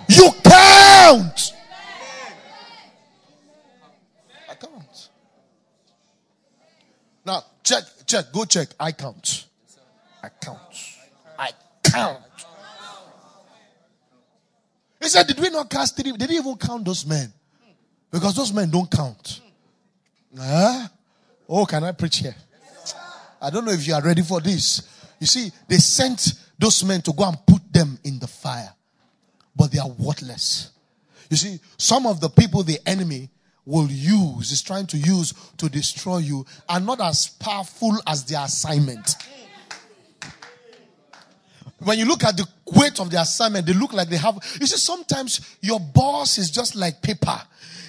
[0.09, 1.53] You count.
[4.49, 5.09] I count.
[7.27, 8.69] Now, check, check, go check.
[8.81, 9.45] I count.
[10.23, 10.59] I count.
[11.39, 11.51] I
[11.83, 12.23] count.
[15.03, 16.13] He said, Did we not cast three?
[16.13, 17.31] They didn't even count those men.
[18.17, 19.43] Because those men don't count.
[20.35, 20.89] Huh?
[21.47, 22.35] Oh, can I preach here?
[23.43, 24.89] I don't know if you are ready for this.
[25.21, 28.73] You see, they sent those men to go and put them in the fire,
[29.55, 30.71] but they are worthless.
[31.29, 33.29] You see, some of the people the enemy
[33.67, 38.43] will use, is trying to use to destroy you, are not as powerful as their
[38.43, 39.15] assignment.
[41.81, 44.37] When you look at the weight of the assignment, they look like they have.
[44.59, 47.39] You see, sometimes your boss is just like paper.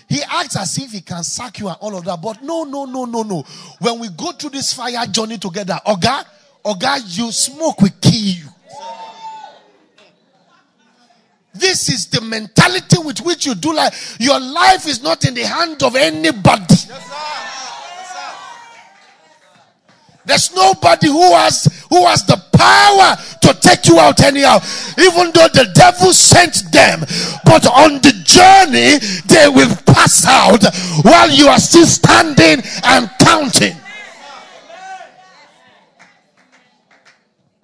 [0.07, 2.21] He acts as if he can sack you and all of that.
[2.21, 3.43] But no, no, no, no, no.
[3.79, 6.25] When we go through this fire journey together, Oga,
[6.63, 8.45] Oga, you smoke will kill you.
[11.53, 14.15] This is the mentality with which you do life.
[14.19, 16.65] Your life is not in the hand of anybody.
[16.69, 17.56] Yes,
[20.27, 24.59] there's nobody who has who has the power to take you out anyhow,
[24.99, 26.99] even though the devil sent them.
[27.45, 30.63] But on the journey, they will pass out
[31.03, 33.75] while you are still standing and counting.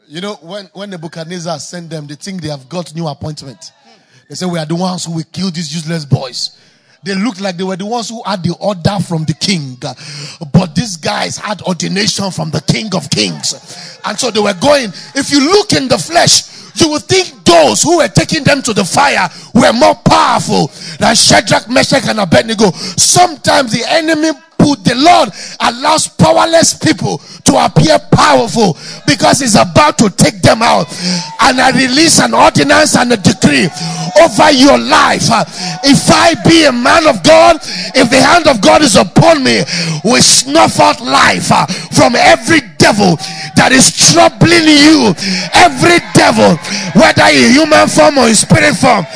[0.08, 3.72] You know, when, when Nebuchadnezzar sent them, they think they have got new appointment.
[4.30, 6.58] They say, We are the ones who will kill these useless boys.
[7.04, 9.78] They looked like they were the ones who had the order from the king.
[10.54, 14.00] But these guys had ordination from the king of kings.
[14.06, 14.90] And so they were going.
[15.16, 18.74] If you look in the flesh, you would think those who were taking them to
[18.74, 22.72] the fire were more powerful than Shadrach, Meshach, and Abednego.
[22.72, 29.98] Sometimes the enemy put the Lord allows powerless people to appear powerful because he's about
[29.98, 30.88] to take them out.
[31.42, 33.70] And I release an ordinance and a decree
[34.22, 35.28] over your life.
[35.84, 37.58] If I be a man of God,
[37.96, 39.64] if the hand of God is upon me,
[40.04, 41.48] we snuff out life
[41.96, 43.16] from every devil
[43.56, 45.16] that is troubling you.
[45.56, 46.60] Every devil,
[47.00, 49.08] whether in human form or in spirit form,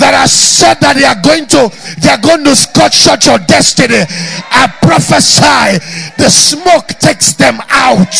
[0.00, 1.68] that has said that they are going to
[2.00, 4.00] they are going to cut short your destiny.
[4.48, 5.76] I prophesy
[6.16, 8.16] the smoke takes them out.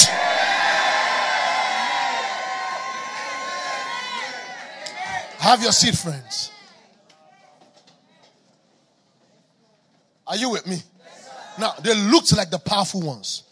[5.41, 6.53] Have your seat, friends.
[10.27, 10.77] Are you with me?
[11.59, 13.45] Now, they looked like the powerful ones.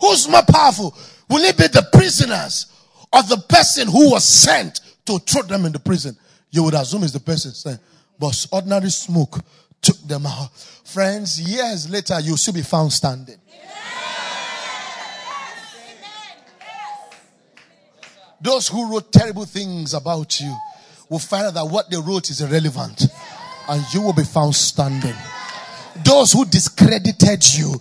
[0.00, 0.96] Who's more powerful?
[1.28, 2.66] Will it be the prisoners
[3.12, 6.16] or the person who was sent to throw them in the prison,
[6.50, 7.78] you would assume it's the person saying,
[8.18, 9.38] but ordinary smoke
[9.80, 10.50] took them out.
[10.84, 13.36] Friends, years later, you'll still be found standing.
[18.40, 20.54] Those who wrote terrible things about you
[21.08, 23.06] will find out that what they wrote is irrelevant
[23.68, 25.14] and you will be found standing.
[26.04, 27.74] Those who discredited you,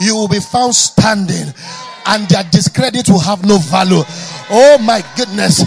[0.00, 1.52] you will be found standing
[2.06, 4.02] and their discredit will have no value.
[4.50, 5.62] Oh my goodness.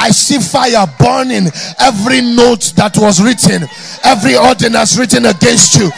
[0.00, 3.66] I see fire burning every note that was written,
[4.04, 5.90] every ordinance written against you,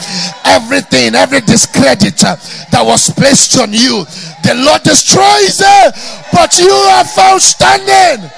[0.42, 2.36] everything, every discredit uh,
[2.72, 4.04] that was placed on you.
[4.42, 5.94] The Lord destroys it,
[6.32, 8.30] but you are found standing.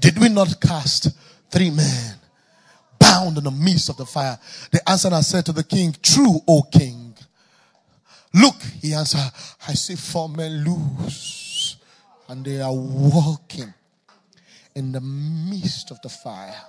[0.00, 1.10] Did we not cast
[1.50, 2.15] three men
[3.06, 4.38] bound in the midst of the fire?
[4.70, 7.14] The answer I said to the king, True, O king.
[8.34, 9.30] Look, he answered,
[9.66, 11.76] I see four men loose,
[12.28, 13.72] and they are walking
[14.74, 16.60] in the midst of the fire.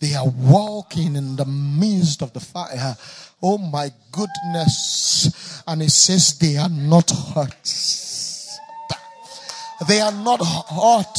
[0.00, 2.96] They are walking in the midst of the fire.
[3.42, 5.62] Oh my goodness.
[5.66, 7.72] And it says they are not hurt.
[9.88, 11.18] They are not hurt.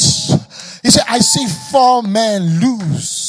[0.84, 3.27] He said, I see four men lose.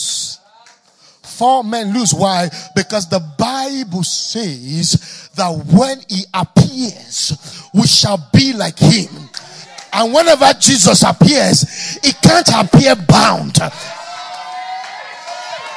[1.39, 2.13] Four men lose.
[2.13, 2.51] Why?
[2.75, 9.09] Because the Bible says that when he appears, we shall be like him.
[9.93, 13.57] And whenever Jesus appears, he can't appear bound.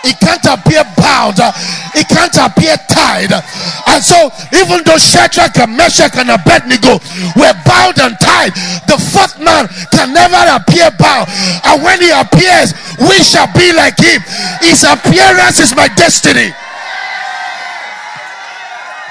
[0.03, 1.37] It can't appear bound.
[1.93, 3.31] It can't appear tied.
[3.87, 6.97] And so, even though Shadrach and Meshach and Abednego
[7.37, 8.53] were bound and tied,
[8.89, 11.29] the fourth man can never appear bound.
[11.65, 14.21] And when he appears, we shall be like him.
[14.61, 16.49] His appearance is my destiny.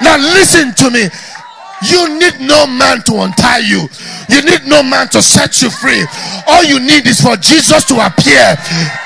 [0.01, 1.07] Now, listen to me.
[1.83, 3.89] You need no man to untie you.
[4.29, 6.05] You need no man to set you free.
[6.47, 8.55] All you need is for Jesus to appear.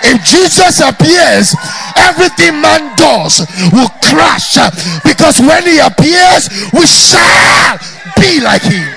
[0.04, 1.56] If Jesus appears,
[1.96, 4.70] everything man does will crash uh,
[5.04, 7.80] because when he appears, we shall
[8.18, 8.96] be like him.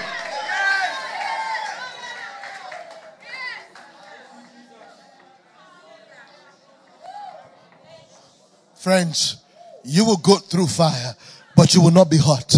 [8.74, 9.36] Friends,
[9.84, 11.14] you will go through fire,
[11.54, 12.56] but you will not be hot.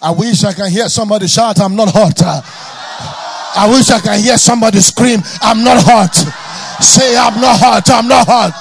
[0.00, 2.20] I wish I can hear somebody shout, I'm not hot.
[3.56, 6.14] I wish I can hear somebody scream, I'm not hot.
[6.80, 7.90] Say, I'm not hot.
[7.90, 8.52] I'm not hot.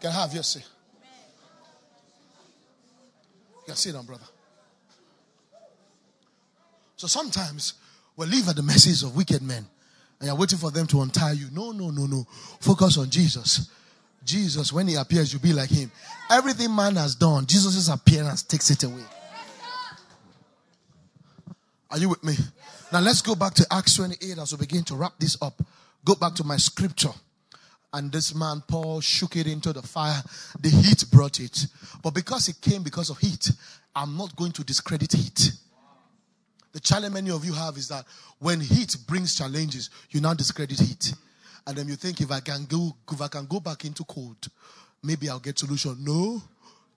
[0.00, 0.64] Can I have your seat?
[3.58, 4.24] You can sit down, um, brother.
[6.96, 7.74] So sometimes
[8.16, 9.66] we live at the mercies of wicked men
[10.20, 11.48] and you're waiting for them to untie you.
[11.52, 12.24] No, no, no, no.
[12.60, 13.68] Focus on Jesus.
[14.24, 15.90] Jesus, when he appears, you'll be like him.
[16.30, 19.02] Everything man has done, Jesus' appearance takes it away.
[21.90, 22.34] Are you with me?
[22.92, 25.60] Now let's go back to Acts 28 as we begin to wrap this up.
[26.04, 27.12] Go back to my scripture.
[27.92, 30.22] And this man, Paul, shook it into the fire.
[30.60, 31.66] The heat brought it.
[32.02, 33.50] But because it came because of heat,
[33.96, 35.52] I'm not going to discredit heat.
[36.72, 38.04] The challenge many of you have is that
[38.38, 41.14] when heat brings challenges, you now discredit heat
[41.66, 44.48] and then you think if I can go if I can go back into cold,
[45.02, 45.96] maybe I'll get solution.
[46.00, 46.42] No,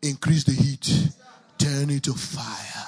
[0.01, 1.09] increase the heat,
[1.57, 2.83] turn it to fire.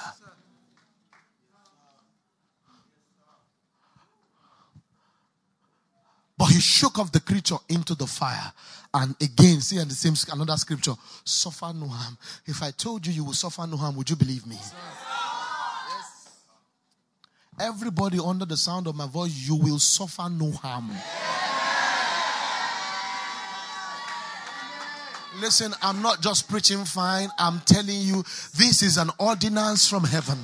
[6.38, 8.52] But he shook off the creature into the fire.
[8.92, 10.92] And again, see in the same another scripture,
[11.24, 12.18] suffer no harm.
[12.44, 14.58] If I told you you will suffer no harm, would you believe me?
[17.58, 20.90] Everybody under the sound of my voice, you will suffer no harm.
[25.40, 27.28] Listen, I'm not just preaching fine.
[27.38, 28.22] I'm telling you,
[28.56, 30.38] this is an ordinance from heaven.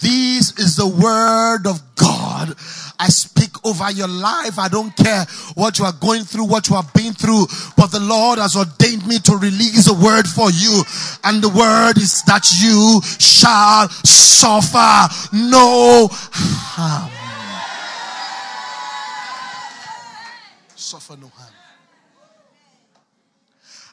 [0.00, 2.54] This is the word of God.
[2.98, 4.58] I speak over your life.
[4.58, 8.00] I don't care what you are going through, what you have been through, but the
[8.00, 10.82] Lord has ordained me to release a word for you.
[11.24, 17.10] And the word is that you shall suffer no harm.
[20.74, 21.37] Suffer no harm.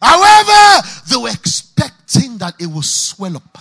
[0.06, 3.58] However, they were expecting that it will swell up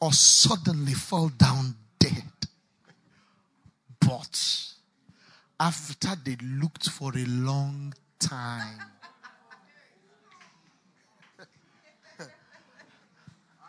[0.00, 2.24] or suddenly fall down dead.
[4.00, 4.72] But
[5.60, 8.80] after they looked for a long time,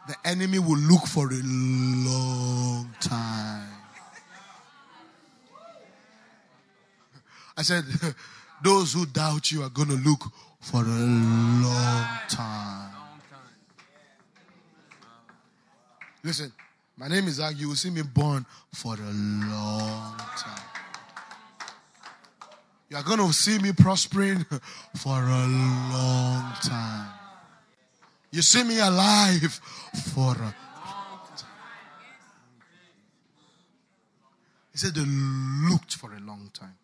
[0.08, 3.70] the enemy will look for a long time.
[7.58, 7.86] I said,
[8.64, 10.32] those who doubt you are going to look
[10.66, 11.00] for a
[11.64, 12.92] long time.
[16.24, 16.52] Listen,
[16.98, 17.54] my name is Zach.
[17.56, 20.64] You will see me born for a long time.
[22.90, 24.44] You are going to see me prospering
[24.96, 25.48] for a
[25.94, 27.10] long time.
[28.32, 29.62] You see me alive
[30.14, 31.62] for a long time.
[34.72, 35.06] He said they
[35.70, 36.76] looked for a long time.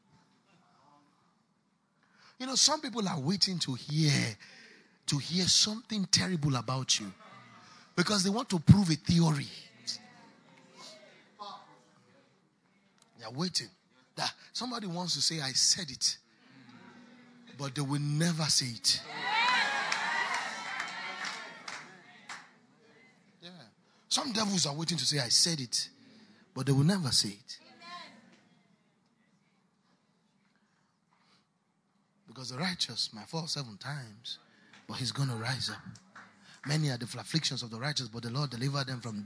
[2.42, 4.12] You know, some people are waiting to hear
[5.06, 7.06] to hear something terrible about you
[7.96, 9.46] because they want to prove a theory.
[13.20, 13.68] They are waiting.
[14.16, 16.18] That somebody wants to say, I said it,
[17.60, 19.02] but they will never say it.
[23.44, 23.50] Yeah.
[24.10, 25.90] Some devils are waiting to say, I said it,
[26.56, 27.61] but they will never say it.
[32.34, 34.38] Because the righteous might fall seven times,
[34.88, 35.82] but he's going to rise up.
[36.66, 39.22] Many are the afflictions of the righteous, but the Lord delivered them from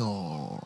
[0.00, 0.60] or.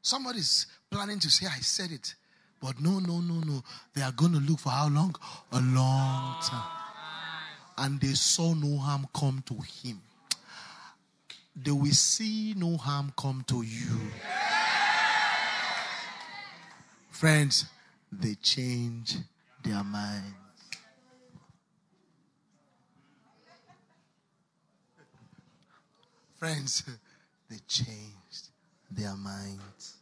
[0.00, 2.14] Somebody's planning to say, I said it.
[2.62, 3.62] But no, no, no, no.
[3.92, 5.14] They are going to look for how long?
[5.52, 6.70] A long time.
[7.76, 10.00] And they saw no harm come to him.
[11.54, 14.00] They will see no harm come to you.
[17.10, 17.66] Friends,
[18.12, 19.16] they change
[19.64, 20.34] their mind.
[26.36, 26.82] Friends,
[27.48, 28.50] they changed
[28.90, 29.96] their minds.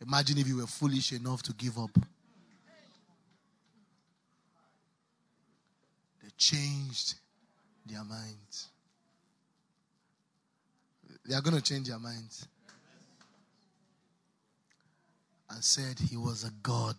[0.00, 1.90] Imagine if you were foolish enough to give up.
[6.22, 7.14] They changed
[7.84, 8.68] their minds.
[11.24, 12.46] They are going to change their minds.
[15.50, 16.96] And said he was a God.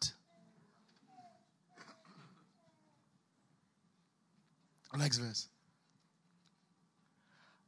[4.98, 5.48] Next verse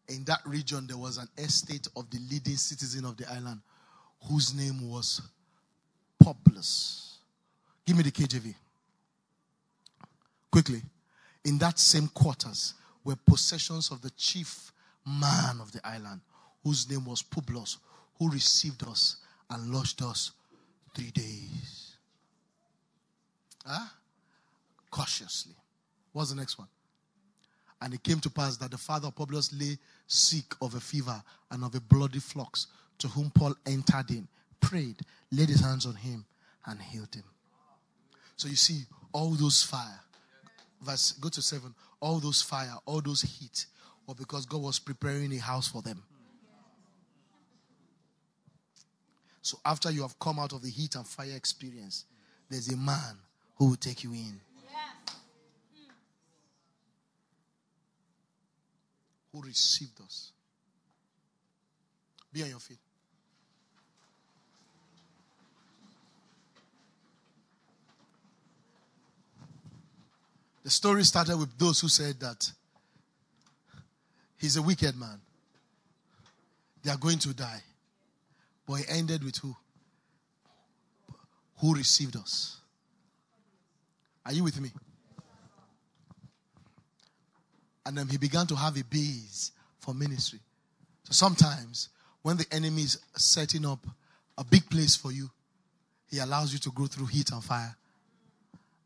[0.09, 3.61] in that region, there was an estate of the leading citizen of the island
[4.27, 5.21] whose name was
[6.21, 7.19] Publius.
[7.85, 8.53] Give me the KJV.
[10.51, 10.81] Quickly.
[11.45, 12.73] In that same quarters
[13.03, 14.71] were possessions of the chief
[15.05, 16.21] man of the island,
[16.63, 17.77] whose name was Publius,
[18.17, 19.17] who received us
[19.49, 20.31] and lodged us
[20.99, 21.95] three days.
[23.65, 23.87] Huh?
[24.91, 25.55] Cautiously.
[26.11, 26.67] What's the next one?
[27.81, 29.77] And it came to pass that the father of Publius lay
[30.07, 32.67] sick of a fever and of a bloody flux,
[32.97, 34.27] to whom Paul entered in,
[34.59, 34.97] prayed,
[35.31, 36.25] laid his hands on him,
[36.65, 37.23] and healed him.
[38.35, 38.81] So you see,
[39.13, 40.01] all those fire,
[40.81, 43.65] verse, go to seven, all those fire, all those heat,
[44.07, 46.03] or because God was preparing a house for them.
[49.49, 52.05] So after you have come out of the heat and fire experience,
[52.51, 53.17] there's a man
[53.55, 54.39] who will take you in.
[59.33, 60.31] who received us.
[62.31, 62.77] Be on your feet.
[70.63, 72.51] The story started with those who said that
[74.37, 75.19] he's a wicked man.
[76.83, 77.63] They are going to die.
[78.69, 79.55] But it ended with who?
[81.57, 82.57] Who received us?
[84.23, 84.69] Are you with me?
[87.83, 90.39] And then he began to have a base for ministry.
[91.05, 91.89] So sometimes
[92.21, 93.79] when the enemy is setting up
[94.37, 95.31] a big place for you,
[96.11, 97.75] he allows you to go through heat and fire.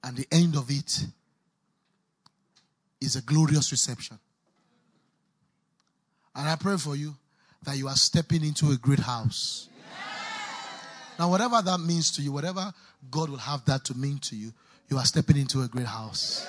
[0.01, 1.03] And the end of it
[3.01, 4.17] is a glorious reception.
[6.33, 7.15] And I pray for you
[7.63, 9.67] that you are stepping into a great house.
[11.19, 12.73] Now, whatever that means to you, whatever
[13.11, 14.51] God will have that to mean to you,
[14.89, 16.47] you are stepping into a great house.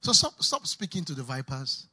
[0.00, 1.86] So stop, stop speaking to the vipers.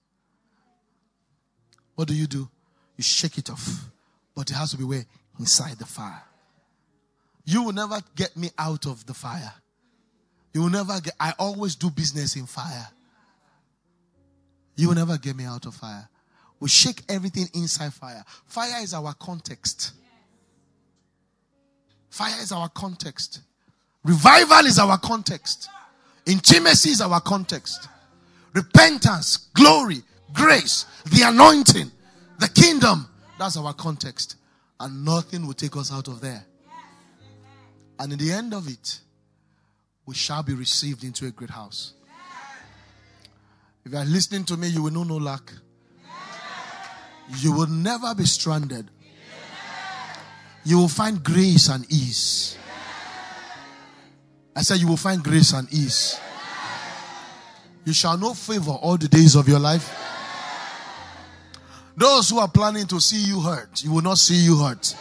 [1.96, 2.48] What do you do?
[2.96, 3.90] You shake it off.
[4.36, 5.06] But it has to be where?
[5.40, 6.24] Inside the fire.
[7.46, 9.54] You will never get me out of the fire.
[10.54, 12.88] You will never get, I always do business in fire.
[14.76, 16.08] You will never get me out of fire.
[16.60, 18.24] We shake everything inside fire.
[18.46, 19.92] Fire is our context.
[22.10, 23.42] Fire is our context.
[24.04, 25.70] Revival is our context.
[26.26, 27.88] Intimacy is our context
[28.58, 30.02] repentance, glory,
[30.34, 31.92] grace, the anointing,
[32.40, 33.08] the kingdom.
[33.38, 34.36] That's our context.
[34.80, 36.44] And nothing will take us out of there.
[38.00, 39.00] And in the end of it,
[40.08, 41.94] we shall be received into a great house.
[43.86, 45.52] If you are listening to me, you will know no lack.
[47.36, 48.90] You will never be stranded.
[50.64, 52.58] You will find grace and ease.
[54.56, 56.20] I said, You will find grace and ease.
[57.86, 59.94] You shall know favor all the days of your life.
[61.96, 64.96] Those who are planning to see you hurt, you will not see you hurt.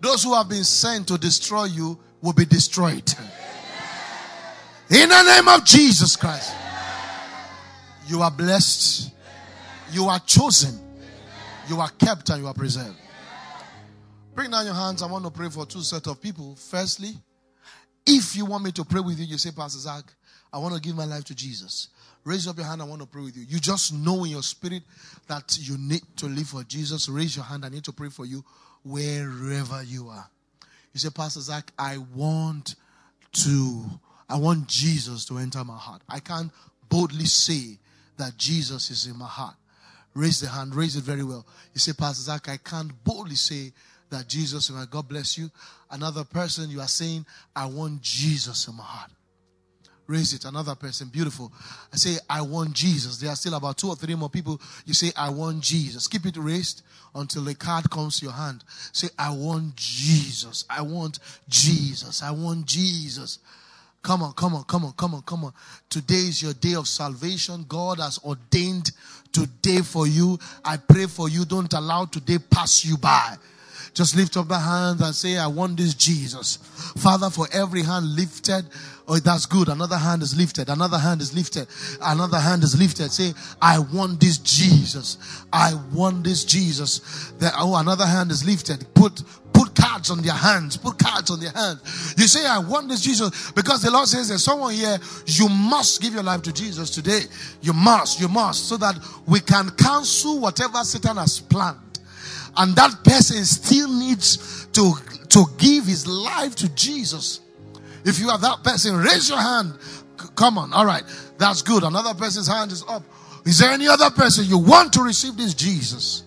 [0.00, 3.12] Those who have been sent to destroy you will be destroyed.
[4.90, 6.54] In the name of Jesus Christ.
[8.06, 9.10] You are blessed.
[9.92, 10.78] You are chosen.
[11.68, 12.96] You are kept and you are preserved.
[14.34, 15.02] Bring down your hands.
[15.02, 16.56] I want to pray for two set of people.
[16.56, 17.14] Firstly,
[18.04, 20.04] if you want me to pray with you, you say, Pastor Zach,
[20.52, 21.88] I want to give my life to Jesus.
[22.24, 22.82] Raise up your hand.
[22.82, 23.44] I want to pray with you.
[23.48, 24.82] You just know in your spirit
[25.28, 27.08] that you need to live for Jesus.
[27.08, 27.64] Raise your hand.
[27.64, 28.44] I need to pray for you
[28.84, 30.28] wherever you are.
[30.92, 32.74] You say, Pastor Zach, I want
[33.32, 33.84] to,
[34.28, 36.02] I want Jesus to enter my heart.
[36.08, 36.50] I can't
[36.88, 37.78] boldly say
[38.16, 39.56] that Jesus is in my heart.
[40.16, 41.46] Raise the hand, raise it very well.
[41.74, 43.70] You say, Pastor Zach, I can't boldly say
[44.08, 45.50] that Jesus in my God bless you.
[45.90, 49.10] Another person, you are saying, I want Jesus in my heart.
[50.06, 50.46] Raise it.
[50.46, 51.52] Another person, beautiful.
[51.92, 53.18] I say, I want Jesus.
[53.18, 54.58] There are still about two or three more people.
[54.86, 56.08] You say, I want Jesus.
[56.08, 56.80] Keep it raised
[57.14, 58.64] until the card comes to your hand.
[58.92, 60.64] Say, I want Jesus.
[60.70, 62.22] I want Jesus.
[62.22, 63.38] I want Jesus.
[64.02, 65.52] Come on, come on, come on, come on, come on.
[65.90, 67.64] Today is your day of salvation.
[67.68, 68.92] God has ordained
[69.32, 70.38] today for you.
[70.64, 71.44] I pray for you.
[71.44, 73.36] Don't allow today pass you by.
[73.96, 76.58] Just lift up the hands and say, I want this Jesus.
[76.98, 78.66] Father, for every hand lifted,
[79.08, 79.70] oh, that's good.
[79.70, 80.68] Another hand is lifted.
[80.68, 81.66] Another hand is lifted.
[82.02, 83.10] Another hand is lifted.
[83.10, 83.32] Say,
[83.62, 85.16] I want this Jesus.
[85.50, 87.32] I want this Jesus.
[87.38, 88.86] That, oh, another hand is lifted.
[88.92, 89.45] Put, put
[89.76, 90.76] cards on their hands.
[90.76, 92.14] Put cards on their hands.
[92.16, 96.00] You say, I want this Jesus because the Lord says there's someone here, you must
[96.00, 97.20] give your life to Jesus today.
[97.60, 101.80] You must, you must, so that we can cancel whatever Satan has planned
[102.56, 104.94] and that person still needs to,
[105.28, 107.40] to give his life to Jesus.
[108.04, 109.74] If you are that person, raise your hand.
[110.34, 110.72] Come on.
[110.72, 111.02] All right.
[111.38, 111.82] That's good.
[111.82, 113.02] Another person's hand is up.
[113.44, 116.22] Is there any other person you want to receive this Jesus?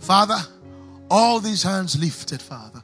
[0.00, 0.36] Father,
[1.12, 2.82] all these hands lifted, Father.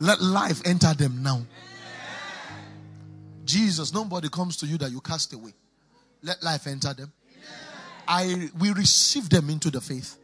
[0.00, 1.40] Let life enter them now.
[3.46, 5.54] Jesus, nobody comes to you that you cast away.
[6.22, 7.10] Let life enter them.
[8.06, 10.18] I we receive them into the faith.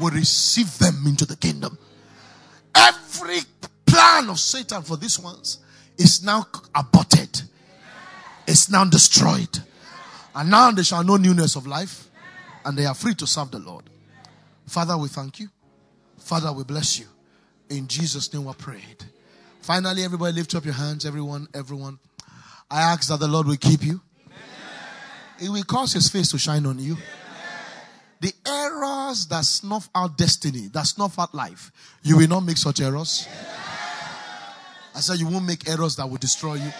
[0.00, 1.76] We receive them into the kingdom.
[2.74, 3.40] Every
[3.84, 5.58] plan of Satan for these ones
[5.98, 7.42] is now aborted.
[8.46, 9.58] It's now destroyed.
[10.34, 12.08] And now they shall know newness of life
[12.64, 13.84] and they are free to serve the Lord.
[14.66, 15.48] Father, we thank you.
[16.18, 17.06] Father, we bless you.
[17.68, 19.04] In Jesus' name we prayed.
[19.60, 21.04] Finally, everybody lift up your hands.
[21.04, 21.98] Everyone, everyone.
[22.70, 24.00] I ask that the Lord will keep you.
[25.38, 26.96] He will cause his face to shine on you.
[28.20, 31.70] The errors that snuff out destiny, that snuff out life,
[32.02, 33.28] you will not make such errors.
[34.94, 36.72] I said you won't make errors that will destroy you.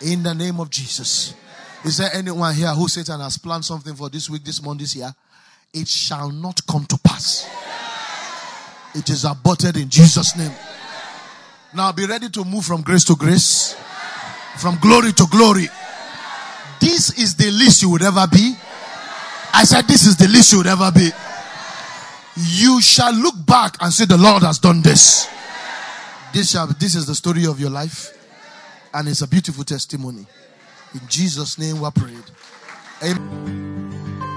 [0.00, 1.34] In the name of Jesus.
[1.84, 4.96] Is there anyone here who Satan has planned something for this week, this month, this
[4.96, 5.14] year?
[5.74, 7.50] It shall not come to pass.
[8.94, 10.52] It is aborted in Jesus' name.
[11.74, 13.76] Now be ready to move from grace to grace,
[14.56, 15.66] from glory to glory.
[16.80, 18.54] This is the least you would ever be.
[19.52, 21.10] I said, This is the least you would ever be.
[22.36, 25.28] You shall look back and say, The Lord has done this.
[26.32, 28.12] This, shall, this is the story of your life,
[28.92, 30.26] and it's a beautiful testimony.
[30.94, 32.24] In Jesus' name, we prayed.
[33.02, 34.33] Amen.